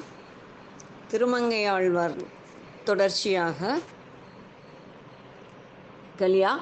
[1.11, 2.27] திருமங்கையாழ்வார்
[2.85, 3.79] தொடர்ச்சியாக.
[6.17, 6.59] கலியா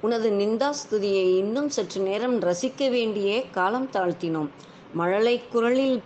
[0.00, 4.50] உனது நிந்தா ஸ்துதியை இன்னும் சற்று நேரம் ரசிக்க வேண்டியே காலம் தாழ்த்தினோம்.
[4.92, 6.02] மழலை குரலில்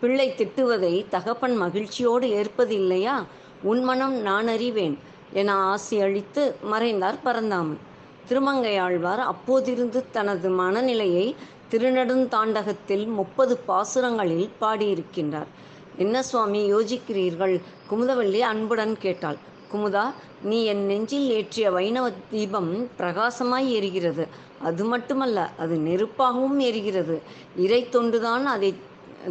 [0.00, 3.24] பிள்ளை திட்டுவதை தகப்பன் மகிழ்ச்சியோடு ஏற்பது இல்லையா
[3.62, 4.98] உன் மனம் நான் அறிவேன்
[5.32, 7.80] என ஆசி அளித்து மறைந்தார் பரந்தாமன்.
[8.28, 11.36] திருமங்கையாழ்வார் அப்போதிருந்து தனது மனநிலையை
[11.70, 15.50] திருநெடுந்தாண்டகத்தில் முப்பது பாசுரங்களில் பாடியிருக்கின்றார்.
[15.96, 17.60] என்ன சுவாமி யோசிக்கிறீர்கள்?
[17.90, 19.36] குமுதவள்ளி அன்புடன் கேட்டாள்.
[19.72, 20.04] குமுதா
[20.42, 24.26] நீ என் நெஞ்சில் ஏற்றிய வைணவ தீபம் பிரகாசமாய் எரிகிறது.
[24.62, 27.18] அது மட்டுமல்ல அது நெருப்பாகவும் எரிகிறது.
[27.56, 28.74] இறை தொண்டுதான் அதை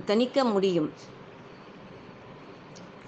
[0.10, 0.89] தணிக்க முடியும்.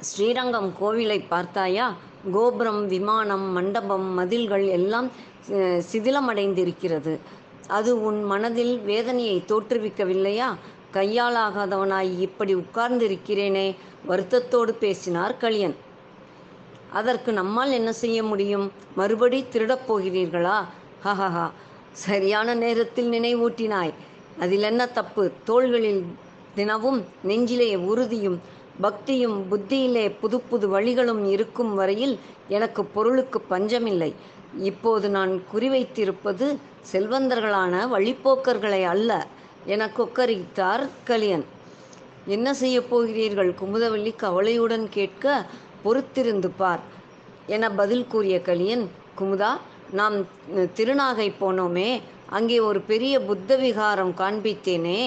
[0.10, 1.88] ஸ்ரீரங்கம் கோவிலை பார்த்தாயா?
[2.36, 5.08] கோபுரம் விமானம் மண்டபம் மதில்கள் எல்லாம்
[5.92, 7.14] சிதிலமடைந்திருக்கிறது.
[7.78, 10.50] அது உன் மனதில் வேதனையை தோற்றுவிக்கவில்லையா?
[10.96, 13.68] கையாலாகாதவனாய் இப்படி உட்கார்ந்திருக்கிறேனே
[14.10, 15.76] வருத்தத்தோடு பேசினார் கலியன்
[17.00, 18.66] அதற்கு நம்மால் என்ன செய்ய முடியும்?
[19.00, 20.58] மறுபடி திருடப் போகிறீர்களா?
[21.06, 21.46] ஹஹஹா
[22.06, 23.94] சரியான நேரத்தில் நினைவூட்டினாய்.
[24.44, 25.24] அதில் என்ன தப்பு?
[25.50, 26.02] தோள்களில்
[26.56, 28.40] தினமும் நெஞ்சிலே உறுதியும்
[28.82, 32.16] பக்தியும் புத்தியிலே புது புது வழிகளும் இருக்கும் வரையில்
[32.48, 34.14] எனக்கு பொருளுக்கு பஞ்சமில்லை.
[34.70, 36.46] இப்போது நான் குறிவைத்திருப்பது
[36.92, 39.28] செல்வந்தர்களான வழிப்போக்கர்களை அல்ல
[39.66, 41.46] என கொக்கரித்தார் கலியன்.
[42.26, 43.52] என்ன செய்ய போகிறீர்கள்?
[43.62, 45.46] குமுதவள்ளி கவலையுடன் கேட்க
[45.84, 46.84] பொறுத்திருந்து பார்
[47.48, 48.86] என பதில் கூறிய கலியன்.
[49.20, 49.52] குமுதா
[49.92, 50.18] நாம்
[50.78, 51.90] திருநாகை போனோமே
[52.30, 55.00] அங்கே ஒரு பெரிய புத்த விகாரம் காண்பித்தேனே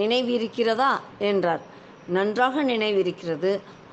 [0.00, 0.90] நினைவிருக்கிறதா?
[1.30, 1.62] என்றார்.
[2.06, 3.52] நன்றாக நினைவிருக்கிறது.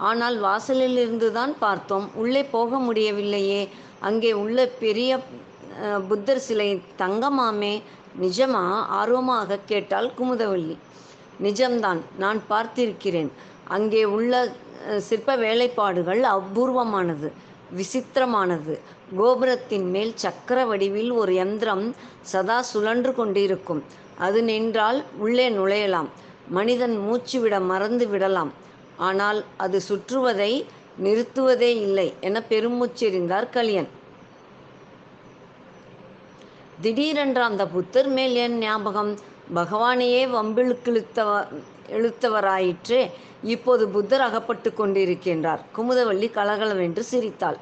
[0.10, 2.08] ஆனால் வாசலில் இருந்துதான் பார்த்தோம்.
[2.16, 3.62] உள்ளே போக முடியவில்லையே.
[4.00, 5.20] அங்கே உள்ள பெரிய
[6.10, 7.74] புத்தர் சிலை தங்கமாமே.
[8.22, 8.64] நிஜமா?
[9.00, 10.78] ஆர்வமாக கேட்டால் குமுதவள்ளி
[11.46, 12.02] நிஜம்தான்.
[12.24, 13.32] நான் பார்த்திருக்கிறேன்.
[13.76, 14.34] அங்கே உள்ள
[15.08, 17.30] சிற்ப வேலைப்பாடுகள் அபூர்வமானது
[17.78, 18.76] விசித்திரமானது.
[19.18, 21.86] கோபுரத்தின் மேல் சக்கர வடிவில் ஒரு யந்திரம்
[22.32, 23.82] சதா சுழன்று கொண்டிருக்கும்.
[24.20, 26.10] அது நின்றால் உள்ளே நுழையலாம்.
[26.50, 28.52] மனிதன் மூச்சுவிட மறந்து விடலாம்.
[28.98, 30.52] ஆனால் அது சுற்றுவதை
[31.04, 33.90] நிறுத்துவதே இல்லை என பெருமூச்செறிந்தார் கலியன்.
[36.82, 39.12] திடீரென்ற அந்த புத்தர் மேல் என் ஞாபகம்?
[39.56, 41.30] பகவானையே வம்பிழுக்கிழுத்தவ
[41.98, 42.36] இழுத்தவ
[43.44, 45.62] இப்போது புத்தர் அகப்பட்டு கொண்டிருக்கின்றார்.
[45.78, 47.58] குமுதவள்ளி கலகலவென்று சிரித்தாள்.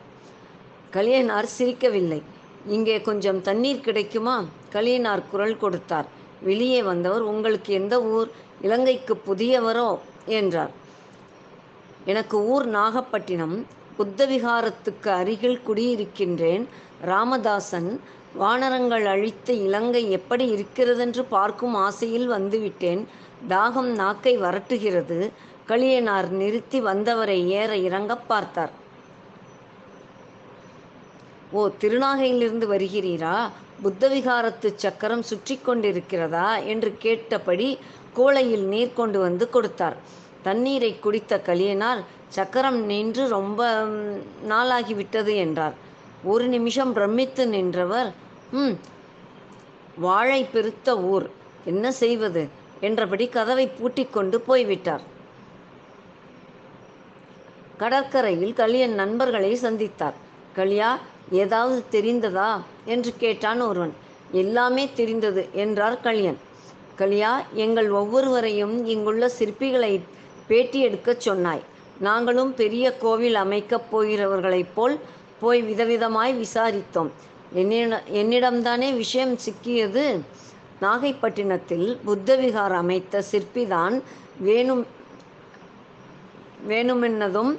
[0.94, 2.22] கலியனார் சிரிக்கவில்லை.
[2.68, 4.36] இங்கே கொஞ்சம் தண்ணீர் கிடைக்குமா?
[4.74, 6.08] கலியனார் குரல் கொடுத்தார்.
[6.42, 8.30] வெளியே வந்தவர் உங்களுக்கு எந்த ஊர்?
[8.62, 10.00] இலங்கைக்கு புதியவரோ?
[10.26, 10.72] என்றார்.
[12.06, 13.66] எனக்கு ஊர் நாகப்பட்டினம்.
[13.98, 16.66] புத்த விகாரத்துக்கு அருகில் குடியிருக்கின்றேன்.
[17.06, 18.00] ராமதாசன்
[18.34, 23.06] வானரங்கள் அழித்த இலங்கை எப்படி இருக்கிறதென்று பார்க்கும் ஆசையில் வந்துவிட்டேன்.
[23.50, 25.32] தாகம் நாக்கை வரட்டுகிறது.
[25.68, 28.72] களியனார் நிறுத்தி வந்தவரை ஏற இறங்க பார்த்தார்.
[31.52, 33.50] ஓ திருநாகையிலிருந்து வருகிறீரா?
[33.84, 37.68] புத்தவிகாரத்து சக்கரம் சுற்றி கொண்டிருக்கிறதா என்று கேட்டபடி
[38.14, 39.98] கோளையில் நீர் கொண்டு வந்து கொடுத்தார்.
[40.44, 43.62] தண்ணீரை குடித்த கலியனார் சக்கரம் நின்று ரொம்ப
[44.52, 45.76] நாளாகிவிட்டது என்றார்.
[46.24, 48.10] ஒரு நிமிஷம் பிரமித்து நின்றவர்
[48.52, 48.76] ம்
[49.98, 51.28] வாழை பெருத்த ஊர்
[51.66, 52.44] என்ன செய்வது?
[52.82, 55.04] என்றபடி கதவை பூட்டிக் கொண்டு போய்விட்டார்.
[57.78, 60.18] கடற்கரையில் கலியன் நண்பர்களை சந்தித்தார்.
[60.58, 61.00] கலியா
[61.32, 62.52] ஏதாவது தெரிந்ததா?
[62.86, 63.94] என்று கேட்டான் ஒருவன்.
[64.32, 66.38] எல்லாமே தெரிந்தது என்றார் கலியன்.
[66.96, 69.92] கலியா எங்கள் ஒவ்வொருவரையும் இங்குள்ள சிற்பிகளை
[70.48, 71.64] பேட்டி எடுக்கச் சொன்னாய்.
[72.00, 75.00] நாங்களும் பெரிய கோவில் அமைக்கப் போகிறவர்களைப் போல்
[75.42, 77.12] போய் விதவிதமாய் விசாரித்தோம்.
[77.56, 80.06] என்னிட என்னிடம்தானே விஷயம் சிக்கியது?
[80.82, 83.96] நாகைப்பட்டினத்தில் புத்தவிகார் அமைத்த சிற்பிதான்
[84.40, 84.86] வேணும்
[86.70, 87.52] வேணுமென்னதும்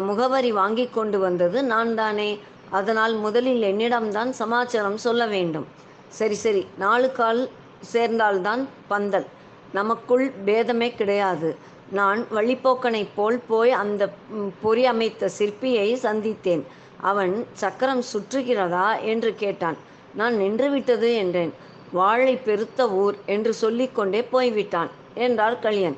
[0.00, 1.62] முகவரி வாங்கி கொண்டு வந்தது.
[1.62, 2.38] நான் தானே.
[2.70, 5.66] அதனால் முதலில் என்னிடம்தான் சமாச்சாரம் சொல்ல வேண்டும்.
[6.08, 6.66] சரி சரி.
[6.78, 9.26] நாலு கால் சேர்ந்தால்தான் பந்தல்.
[9.72, 11.56] நமக்குள் பேதமே கிடையாது.
[11.90, 14.12] நான் வழிப்போக்கனைப் போல் போய் அந்த
[14.60, 16.62] பொறி அமைத்த சிற்பியை சந்தித்தேன்.
[17.00, 19.02] அவன் சக்கரம் சுற்றுகிறதா?
[19.02, 19.76] என்று கேட்டான்.
[20.14, 21.52] நான் நின்றுவிட்டது என்றேன்.
[21.92, 25.96] வாழை பெருத்த ஊர் என்று சொல்லிக்கொண்டே போய்விட்டான் என்றார் கலியன்.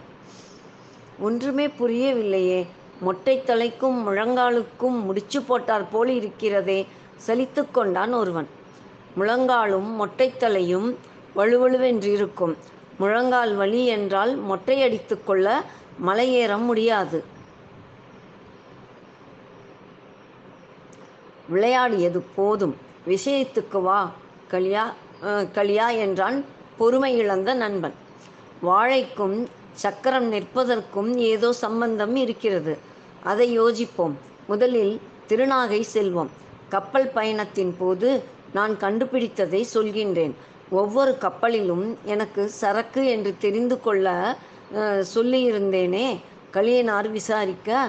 [1.18, 2.66] ஒன்றுமே புரியவில்லையே.
[3.00, 6.80] மொட்டை தலைக்கும் முழங்காலுக்கும் முடிச்சு போட்டார் போல் இருக்கிறதே
[7.26, 8.48] சலித்து கொண்டான் ஒருவன்.
[9.16, 10.88] முழங்காலும் மொட்டைத்தலையும்
[11.36, 12.54] வலுவழுவென்றிருக்கும்
[12.98, 15.46] முழங்கால் வலி என்றால் மொட்டையடித்து கொள்ள
[16.06, 17.18] மலையேற முடியாது.
[21.48, 22.74] விளையாடியது போதும்.
[23.06, 24.00] விஷயத்துக்கு வா
[24.48, 24.84] கலியா
[25.22, 26.36] அஹ், கலியா என்றான்
[26.78, 27.96] பொறுமை இழந்த நண்பன்.
[28.62, 29.34] வாழைக்கும்
[29.74, 32.74] சக்கரம் நிற்பதற்கும் ஏதோ சம்பந்தம் இருக்கிறது.
[33.22, 34.14] அதை யோசிப்போம்.
[34.46, 36.30] முதலில் திருநாகை செல்வோம்.
[36.68, 40.34] கப்பல் பயணத்தின் போது நான் கண்டுபிடித்ததை சொல்கின்றேன்.
[40.70, 44.36] ஒவ்வொரு கப்பலிலும் எனக்கு சரக்கு என்று தெரிந்து கொள்ள
[45.14, 46.06] சொல்லியிருந்தேனே
[46.52, 47.88] கலியனார் விசாரிக்க.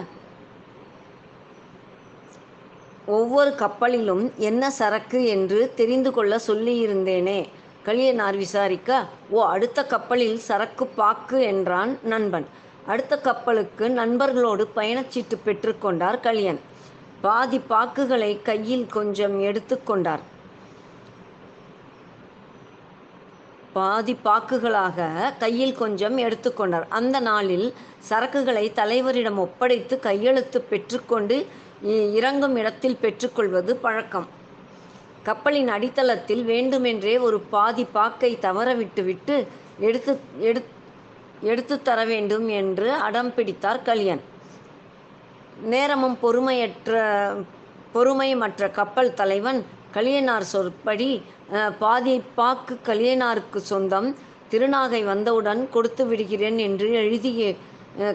[3.06, 7.40] ஒவ்வொரு கப்பலிலும் என்ன சரக்கு என்று தெரிந்து கொள்ள சொல்லியிருந்தேனே
[7.86, 9.06] கலியனார் விசாரிக்க.
[9.30, 12.46] ஓ அடுத்த கப்பலில் சரக்கு பாக்கு என்றான் நண்பன்.
[12.86, 16.60] அடுத்த கப்பலுக்கு நண்பர்களோடு பயணச்சீட்டு பெற்றுக்கொண்டார் கலியன்
[17.22, 20.24] பாதி பாக்குகளை கையில் கொஞ்சம் எடுத்துக்கொண்டார்
[23.74, 24.98] பாதி பாக்குகளாக
[25.40, 27.68] கையில் கொஞ்சம் எடுத்துக்கொண்டார் அந்த நாளில்
[28.10, 31.38] சரக்குகளை தலைவரிடம் ஒப்படைத்து கையெழுத்து பெற்றுக்கொண்டு
[31.84, 34.28] இ- இறங்கும் இடத்தில் பெற்றுக்கொள்வது பழக்கம்.
[35.24, 39.48] கப்பலின் அடித்தளத்தில் வேண்டுமென்றே ஒரு பாதி பாக்கை தவற விட்டுவிட்டு
[39.80, 40.62] எடுத்து எடு
[41.50, 44.22] எடுத்து தர வேண்டும் என்று அடம் பிடித்தார் கலியன்.
[45.74, 47.00] நேரமும் பொறுமையற்ற
[47.96, 49.60] பொறுமையமற்ற கப்பல் தலைவன்
[49.96, 51.10] கலியனார் சொற்படி
[51.84, 54.10] பாதி பாக்கு கலியனாருக்கு சொந்தம்
[54.52, 57.32] திருநாகை வந்தவுடன் கொடுத்து விடுகிறேன் என்று எழுதி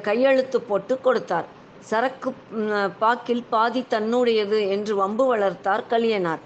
[0.07, 1.47] கையெழுத்து போட்டு கொடுத்தார்.
[1.91, 2.31] சரக்கு
[3.03, 6.43] பாக்கில் பாதி தன்னுடையது என்று வம்பு வளர்த்தார் கலியனார்.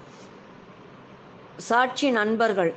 [1.68, 2.72] சாட்சி நண்பர்கள்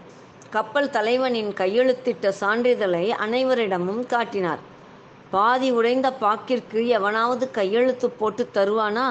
[0.53, 4.61] கப்பல் தலைவனின் கையெழுத்திட்ட சான்றிதழை அனைவரிடமும் காட்டினார்.
[5.33, 9.05] பாதி உடைந்த பாக்கிற்கு எவனாவது கையெழுத்து போட்டு தருவானா?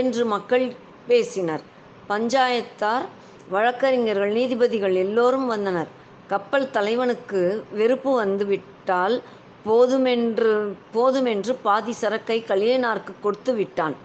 [0.00, 0.66] என்று மக்கள்
[1.08, 1.64] பேசினர்.
[2.10, 3.06] பஞ்சாயத்தார்
[3.54, 5.90] வழக்கறிஞர்கள் நீதிபதிகள் எல்லோரும் வந்தனர்.
[6.32, 7.40] கப்பல் தலைவனுக்கு
[7.78, 9.16] வெறுப்பு வந்துவிட்டால்
[9.64, 10.52] போதுமென்று
[10.94, 13.96] போதுமென்று பாதி சரக்கை கலியனாருக்கு கொடுத்து விட்டான்.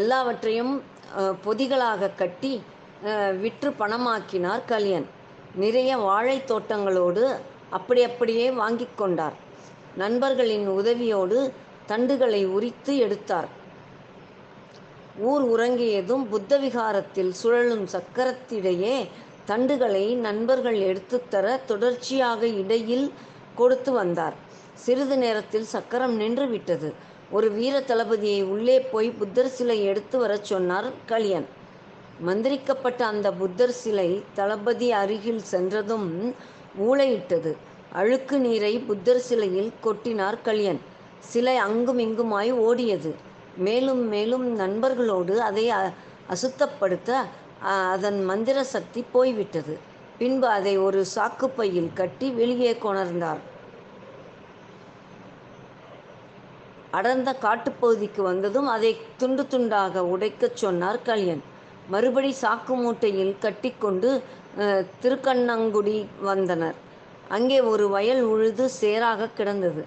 [0.00, 0.72] எல்லாவற்றையும்
[1.46, 2.52] பொதிகளாக கட்டி
[3.40, 5.06] விற்று பணமாக்கினார் கலியன்.
[5.54, 7.36] நிறைய வாழைத் தோட்டங்களோடு
[7.70, 9.32] அப்படி அப்படியே வாங்கிக் கொண்டார்.
[9.96, 11.50] நண்பர்களின் உதவியோடு
[11.88, 13.48] தண்டுகளை உரித்து எடுத்தார்.
[15.18, 19.08] ஊர் உறங்கியதும் புத்த விகாரத்தில் சுழலும் சக்கரத்திடையே
[19.46, 23.12] தண்டுகளை நண்பர்கள் எடுத்துத்தர தொடர்ச்சியாக இடையில்
[23.54, 24.34] கொடுத்து வந்தார்.
[24.74, 26.94] சிறிது நேரத்தில் சக்கரம் நின்று விட்டது.
[27.30, 31.62] ஒரு வீர தளபதியை உள்ளே போய் புத்தர் சிலை எடுத்து வரச் சொன்னார் கலியன்.
[32.20, 36.34] மந்திரிக்கப்பட்ட அந்த புத்தர் சிலை தளபதி அருகில் சென்றதும்
[36.80, 37.56] ஊளையிட்டது
[37.92, 40.80] அழுக்கு நீரை புத்தர் சிலையில் கொட்டினார் கல்யன்.
[41.18, 43.14] சிலை அங்கும் இங்குமாய் ஓடியது.
[43.56, 45.92] மேலும் மேலும் நண்பர்களோடு அதை அ-
[46.30, 47.16] அசுத்தப்படுத்த
[47.62, 49.78] அதன் மந்திர சக்தி போய்விட்டது.
[50.18, 53.38] பின்பு அதை ஒரு சாக்குப்பையில் கட்டி வெளியே கொணர்ந்தார்.
[56.90, 61.52] அடர்ந்த காட்டுப்பகுதிக்கு வந்ததும் அதை துண்டு துண்டாக உடைக்கச் சொன்னார் கல்யன்.
[61.92, 64.10] மறுபடி சாக்கு மூட்டையில் கட்டிக்கொண்டு
[65.02, 65.96] திருக்கண்ணங்குடி
[66.28, 66.76] வந்தனர்.
[67.36, 69.82] அங்கே ஒரு வயல் உழுது சேராக கிடந்தது.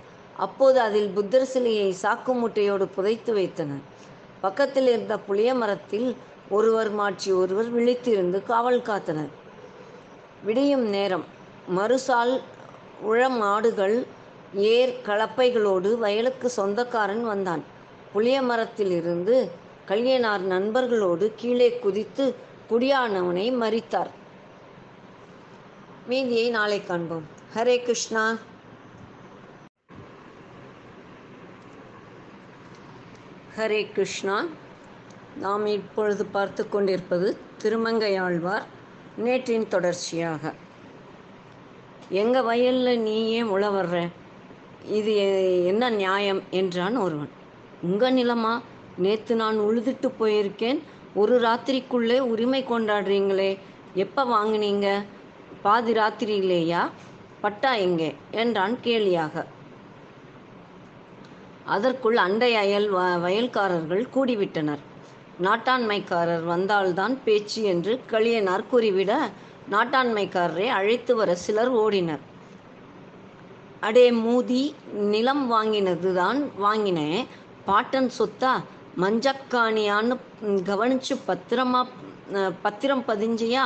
[0.45, 3.83] அப்போது அதில் புத்தர் சிலையை சாக்கு மூட்டையோடு புதைத்து வைத்தனர்.
[4.43, 6.09] பக்கத்தில் இருந்த புளிய மரத்தில்
[6.57, 9.31] ஒருவர் மாற்றி ஒருவர் விழித்திருந்து காவல் காத்தனர்.
[10.47, 11.25] விடியும் நேரம்.
[11.77, 12.35] மறுசால்
[13.09, 13.97] உழம் ஆடுகள்
[14.73, 17.63] ஏர் கலப்பைகளோடு வயலுக்கு சொந்தக்காரன் வந்தான்.
[18.13, 19.35] புளிய மரத்திலிருந்து
[19.87, 22.35] கல்யனார் நண்பர்களோடு கீழே குதித்து
[22.69, 24.09] குடியானவனை மறித்தார்.
[26.07, 27.23] மீதியை நாளை காண்போம்.
[27.55, 28.37] ஹரே கிருஷ்ணா.
[33.57, 34.45] ஹரே கிருஷ்ணா.
[35.35, 38.63] நாம் இப்பொழுது பார்த்து கொண்டிருப்பது திருமங்கையாழ்வார்
[39.23, 40.53] நேற்றின் தொடர்ச்சியாக.
[42.09, 44.07] எங்கள் வயலில் நீ ஏன் உழவர்ற?
[44.85, 45.15] இது
[45.65, 46.43] என்ன நியாயம்?
[46.49, 47.29] என்றான் ஒருவன்.
[47.81, 48.61] உங்கள் நிலமா?
[48.97, 50.79] நேத்து நான் உழுதுட்டு போயிருக்கேன்.
[51.15, 53.57] ஒரு ராத்திரிக்குள்ளே உரிமை கொண்டாடுறீங்களே
[53.93, 55.03] எப்போ வாங்கினீங்க?
[55.61, 56.89] பாதி ராத்திரியிலேயா?
[57.41, 58.15] பட்டா எங்கே?
[58.31, 59.45] என்றான் கேலியாக.
[61.65, 64.77] அதற்குள் அண்டை அயல் வ- வயல்காரர்கள் கூடிவிட்டனர்.
[65.41, 69.29] நாட்டாண்மைக்காரர் வந்தால்தான் பேச்சு என்று களியனார் கூறிவிட
[69.71, 72.19] நாட்டாண்மைக்காரரை அழைத்து வர சிலர் ஓடினர்.
[73.79, 77.25] அடே மூதி நிலம் வாங்கினது தான் வாங்கினேன்.
[77.65, 78.63] பாட்டன் சொத்தா
[79.01, 80.15] மஞ்சக்காணியான்னு
[80.69, 81.81] கவனிச்சு பத்திரமா
[82.63, 83.63] பத்திரம் பதிஞ்சியா?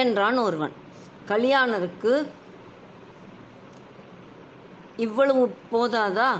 [0.00, 0.74] என்றான் ஒருவன்.
[1.30, 2.12] கல்யாணருக்கு
[5.06, 6.30] இவ்வளவு போதாதா?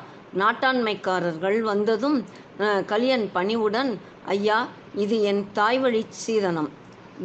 [0.41, 2.16] நாட்டாண்மைக்காரர்கள் வந்ததும்
[2.91, 3.91] கலியன் பணிவுடன்
[4.34, 4.59] ஐயா
[5.05, 6.70] இது என் தாய் வழி சீதனம்.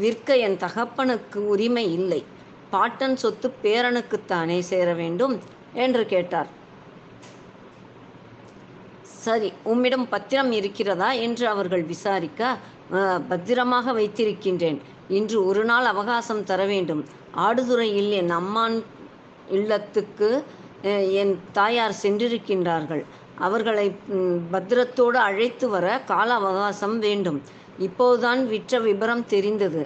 [0.01, 2.21] விற்க என் தகப்பனுக்கு உரிமை இல்லை.
[2.73, 5.35] பாட்டன் சொத்து பேரனுக்குத்தானே சேர வேண்டும்?
[5.85, 6.49] என்று கேட்டார்.
[9.25, 12.41] சரி உம்மிடம் பத்திரம் இருக்கிறதா என்று அவர்கள் விசாரிக்க
[13.31, 14.79] பத்திரமாக வைத்திருக்கின்றேன்.
[15.17, 17.01] இன்று ஒரு நாள் அவகாசம் தர வேண்டும்.
[17.45, 18.77] ஆடுதுறையில் என் அம்மான்
[19.57, 20.29] இல்லத்துக்கு
[21.21, 23.03] என் தாயார் சென்றிருக்கின்றார்கள்.
[23.47, 23.87] அவர்களை
[24.53, 27.39] பத்திரத்தோடு அழைத்து வர கால அவகாசம் வேண்டும்.
[27.87, 29.81] இப்போதுதான் விற்ற விபரம் தெரிந்தது.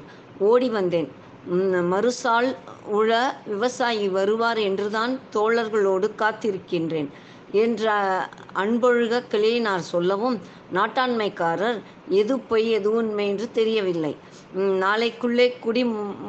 [0.50, 1.10] ஓடி வந்தேன்.
[1.92, 2.50] மறுசால்
[2.98, 3.12] உழ
[3.52, 7.10] விவசாயி வருவார் என்றுதான் தோழர்களோடு காத்திருக்கின்றேன்.
[7.52, 7.92] என்ற
[8.56, 10.42] அன்பொழுக கிளியினார் சொல்லவும்
[10.74, 14.18] நாட்டாண்மைக்காரர் எது பொய் எது உண்மை என்று தெரியவில்லை.
[14.56, 15.86] நாளைக்குள்ளே குடி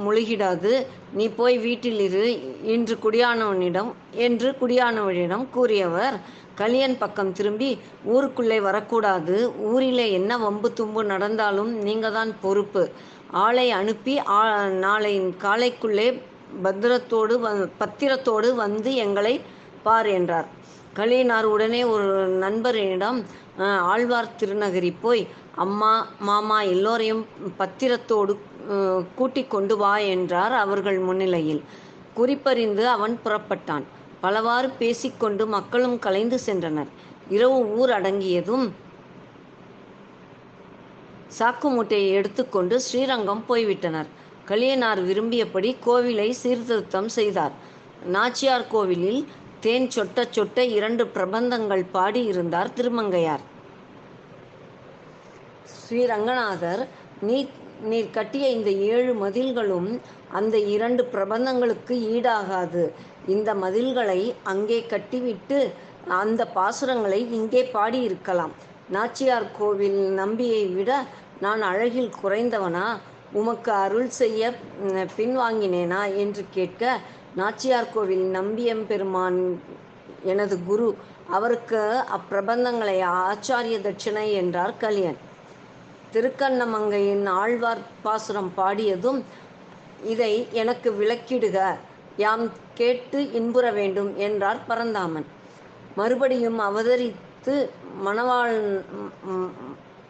[0.08, 6.20] முழுகிடாது நீ போய் வீட்டில் இரு இன்று குடியானவனிடம் என்று குடியானவனிடம் கூறியவர்
[6.54, 12.90] கலியன் பக்கம் திரும்பி ஊருக்குள்ளே வரக்கூடாது ஊரிலே என்ன வம்பு தும்பு நடந்தாலும் நீங்கள் தான் பொறுப்பு.
[13.30, 16.22] ஆளை அனுப்பி ஆ- நாளை காலைக்குள்ளே
[16.64, 19.40] பத்திரத்தோடு வ- பத்திரத்தோடு வந்து எங்களை
[19.82, 20.48] பார் என்றார்.
[20.99, 22.07] கலியனார் உடனே ஒரு
[22.42, 23.18] நண்பரிடம்
[23.92, 25.22] ஆழ்வார் திருநகரி போய்
[25.64, 25.92] அம்மா
[26.28, 27.22] மாமா எல்லோரையும்
[27.61, 28.34] பத்திரத்தோடு
[29.18, 31.62] கூட்டி கொண்டு வா என்றார் அவர்கள் முன்னிலையில்.
[32.18, 33.84] குறிப்பறிந்து அவன் புறப்பட்டான்.
[34.22, 36.90] பலவாறு பேசிக்கொண்டு மக்களும் கலைந்து சென்றனர்.
[37.36, 38.66] இரவு ஊர் அடங்கியதும்
[41.38, 44.09] சாக்கு மூட்டையை எடுத்துக்கொண்டு ஸ்ரீரங்கம் போய்விட்டனர்.
[44.51, 47.55] கலியனார் விரும்பியபடி கோவிலை சீர்திருத்தம் செய்தார்.
[48.14, 49.20] நாச்சியார் கோவிலில்
[49.64, 53.44] தேன் சொட்ட சொட்ட இரண்டு பிரபந்தங்கள் பாடியிருந்தார் திருமங்கையார்.
[55.76, 56.82] ஸ்ரீரங்கநாதர்
[57.28, 57.38] நீ
[57.90, 59.90] நீர் கட்டிய இந்த ஏழு மதில்களும்
[60.38, 62.84] அந்த இரண்டு பிரபந்தங்களுக்கு ஈடாகாது.
[63.34, 64.20] இந்த மதில்களை
[64.52, 65.59] அங்கே கட்டிவிட்டு
[66.20, 68.54] அந்த பாசுரங்களை இங்கே பாடியிருக்கலாம்.
[68.96, 70.90] நாச்சியார் கோவில் நம்பியை விட
[71.44, 72.86] நான் அழகில் குறைந்தவனா?
[73.40, 74.42] உமக்கு அருள் செய்ய
[75.16, 76.02] பின்வாங்கினேனா?
[76.22, 76.82] என்று கேட்க
[77.37, 79.61] நாச்சியார் கோவில் நம்பியம்பெருமான்
[80.22, 80.97] எனது குரு.
[81.31, 81.81] அவருக்கு
[82.16, 85.18] அப்பிரபந்தங்களை ஆச்சாரிய தட்சிணை என்றார் கலியன்.
[86.12, 89.20] திருக்கண்ணமங்கையின் ஆழ்வார் பாசுரம் பாடியதும்
[90.05, 91.59] இதை எனக்கு விளக்கிடுக.
[92.16, 95.26] யாம் கேட்டு இன்புற வேண்டும் என்றார் பரந்தாமன்.
[95.97, 97.55] மறுபடியும் அவதரித்து
[98.05, 98.57] மணவாள்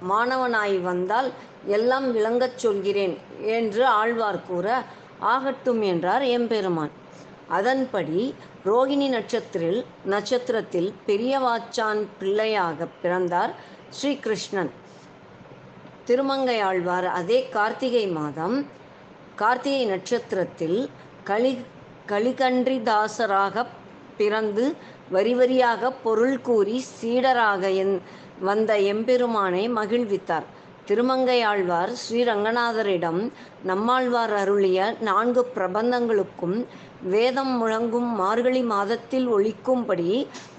[0.09, 1.29] மாணவனாய் வந்தால்
[1.67, 4.83] எல்லாம் விளங்கச் சொல்கிறேன் என்று ஆழ்வார் கூற
[5.19, 6.93] ஆகட்டும் என்றார் எம்பெருமான்.
[7.57, 8.35] அதன்படி
[8.65, 13.53] ரோகிணி நட்சத்திரில் நட்சத்திரத்தில் பெரியவாச்சான் பிள்ளையாக பிறந்தார்
[13.91, 14.71] ஸ்ரீகிருஷ்ணன்.
[16.09, 18.57] திருமங்கையாழ்வார் அதே கார்த்திகை மாதம்
[19.37, 20.79] கார்த்திகை நட்சத்திரத்தில்
[21.25, 21.53] களி
[22.13, 23.65] களிகன்றிதாசராக
[24.17, 24.65] பிறந்து
[25.11, 27.97] வரி வரியாக பொருள் கூறி சீடராக என்
[28.49, 30.47] வந்த எம்பெருமானை மகிழ்வித்தார்.
[30.89, 33.21] திருமங்கையாழ்வார் ஸ்ரீரங்கநாதரிடம்
[33.63, 36.57] நம்மாழ்வார் அருளிய நான்கு பிரபந்தங்களுக்கும்
[37.13, 40.09] வேதம் முழங்கும் மார்கழி மாதத்தில் ஒழிக்கும்படி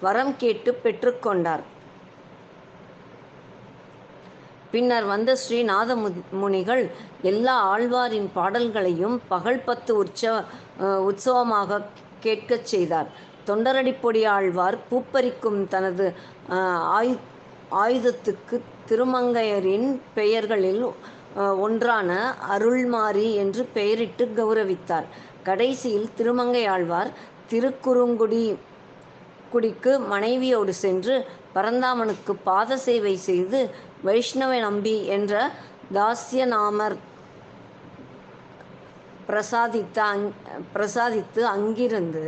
[0.06, 1.64] வரம் கேட்டு பெற்றுக்கொண்டார்.
[4.74, 5.92] பின்னர் வந்த ஸ்ரீநாத
[6.42, 6.84] முனிகள்
[7.32, 10.36] எல்லா ஆழ்வாரின் பாடல்களையும் பகல் பத்து உற்சவ
[11.10, 11.82] உற்சவமாக
[12.26, 13.10] கேட்கச் செய்தார்.
[13.48, 16.08] தொண்டரடிப்பொடி ஆழ்வார் பூப்பறிக்கும் தனது
[16.98, 17.16] ஆயு
[17.84, 18.58] ஆயுதத்துக்கு
[18.90, 20.84] திருமங்கையரின் பெயர்களில்
[21.66, 22.12] ஒன்றான
[22.56, 25.08] அருள்மாரி என்று பெயரிட்டு கௌரவித்தார்.
[25.50, 27.12] கடைசியில் திருமங்கையாழ்வார்
[27.52, 28.44] திருக்குறுங்குடி
[29.54, 31.16] குடிக்கு மனைவியோடு சென்று
[31.56, 33.60] பரந்தாமனுக்கு பாத சேவை செய்து
[34.08, 35.34] வைஷ்ணவ நம்பி என்ற
[35.96, 36.98] தாஸ்யநாமர்
[39.30, 40.28] பிரசாதித்த அங்
[40.74, 42.26] பிரசாதித்து அங்கிருந்து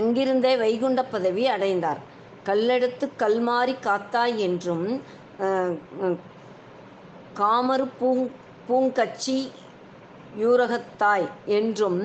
[0.00, 2.00] அங்கிருந்தே வைகுண்ட பதவி அடைந்தார்.
[2.48, 4.86] கல்லெடுத்து கல்மாரி காத்தாய் என்றும்
[7.38, 8.24] காமரு பூங்
[8.68, 9.38] பூங்கச்சி
[10.38, 11.26] யூரகத்தாய்
[11.58, 12.00] என்றும்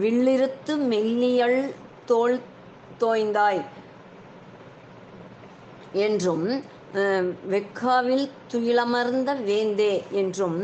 [0.00, 1.60] வில்லிருத்து மெல்லியல்
[2.06, 2.38] தோல்
[2.98, 3.62] தோய்ந்தாய்
[6.04, 6.46] என்றும்
[7.50, 10.60] வெக்காவில் துயிலமர்ந்த வேந்தே என்றும்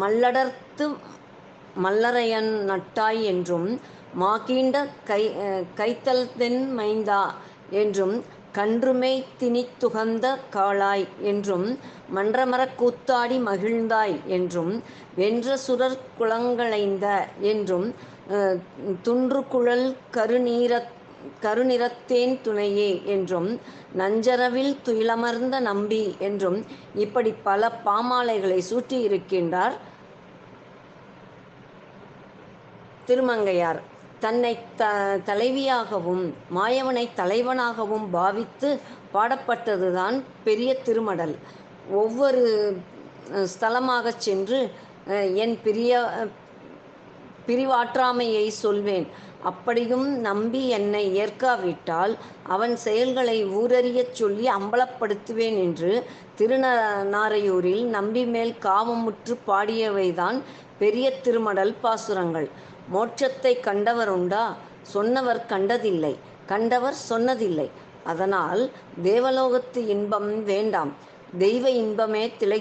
[0.00, 0.86] மல்லடர்த்து
[1.82, 3.68] மல்லரையன் நட்டாய் என்றும்
[4.20, 5.22] மாகீண்ட கை
[5.74, 7.22] கைத்தல் தென் மைந்தா
[7.72, 8.14] என்றும்
[8.52, 11.78] கன்றுமை திணித்துகந்த காளாய் என்றும்
[12.14, 14.82] மன்றமரக் கூத்தாடி மகிழ்ந்தாய் என்றும்
[15.14, 17.06] வென்ற சுரர் குளங்களைந்த
[17.40, 17.86] என்றும்
[19.02, 20.82] துன்று குழல் கருநீர
[21.42, 23.48] கருநிறத்தேன் துணையே என்றும்
[23.92, 26.58] நஞ்சரவில் துயிலமர்ந்த நம்பி என்றும்
[26.94, 29.76] இப்படி பல பாமாலைகளை சூட்டியிருக்கின்றார்
[33.06, 33.80] திருமங்கையார்.
[34.24, 34.88] தன்னை த
[35.28, 36.24] தலைவியாகவும்
[36.56, 38.68] மாயவனை தலைவனாகவும் பாவித்து
[39.14, 40.16] பாடப்பட்டதுதான்
[40.46, 41.34] பெரிய திருமடல்.
[42.02, 42.42] ஒவ்வொரு
[43.54, 44.60] ஸ்தலமாகச் சென்று
[45.44, 45.92] என் பிரிய
[47.46, 49.06] பிரிவாற்றாமையை சொல்வேன்.
[49.50, 52.12] அப்படியும் நம்பி என்னை ஏற்காவிட்டால்
[52.54, 55.92] அவன் செயல்களை ஊரறியச் சொல்லி அம்பலப்படுத்துவேன் என்று
[56.38, 60.38] திருநாரையூரில் நம்பி மேல் காமமுற்று பாடியவைதான்
[60.82, 62.48] பெரிய திருமடல் பாசுரங்கள்.
[62.92, 64.56] மோட்சத்தை கண்டவர் உண்டா?
[64.94, 66.14] சொன்னவர் கண்டதில்லை.
[66.46, 67.68] கண்டவர் சொன்னதில்லை.
[68.04, 68.62] அதனால்
[69.02, 70.92] தேவலோகத்து இன்பம் வேண்டாம்.
[71.38, 72.60] தெய்வ இன்பமே திளை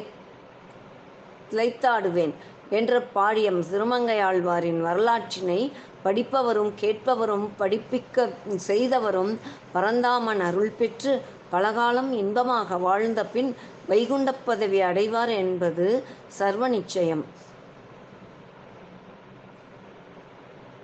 [1.52, 2.34] திளைத்தாடுவேன்
[2.70, 5.62] என்ற பாடியம் திருமங்கையாழ்வாரின் வரலாற்றினை
[6.06, 8.28] படிப்பவரும் கேட்பவரும் படிப்பிக்க
[8.68, 9.34] செய்தவரும்
[9.74, 11.14] பரந்தாமன் அருள் பெற்று
[11.50, 13.52] பலகாலம் இன்பமாக வாழ்ந்த பின்
[13.88, 15.88] வைகுண்ட பதவி அடைவார் என்பது
[16.28, 17.24] சர்வ நிச்சயம்.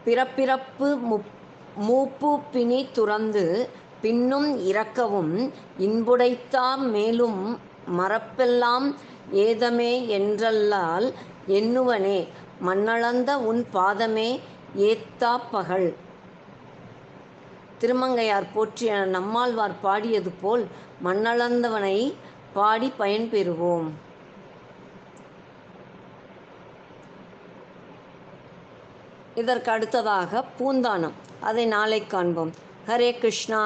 [0.08, 1.32] பிறப்பிறப்பு முப்
[1.78, 3.70] மூப்பு பிணி துறந்து
[4.02, 5.34] பின்னும் இறக்கவும்
[5.80, 7.42] இன்புடைத்தாம் மேலும்
[7.98, 8.88] மறப்பெல்லாம்
[9.32, 11.08] ஏதமே என்றல்லால்
[11.48, 12.20] எண்ணுவனே
[12.66, 14.30] மண்ணளந்த உன் பாதமே
[14.76, 15.90] ஏத்தா பகல்.
[17.80, 20.66] திருமங்கையார் போற்றிய நம்மாழ்வார் பாடியது போல்
[21.04, 21.98] மண்ணளந்தவனை
[22.54, 23.90] பாடி பயன்பெறுவோம்.
[29.38, 31.16] இதற்கு அடுத்ததாக பூந்தானம்.
[31.40, 32.52] அதை நாளை காண்போம்.
[32.88, 33.62] ஹரே கிருஷ்ணா.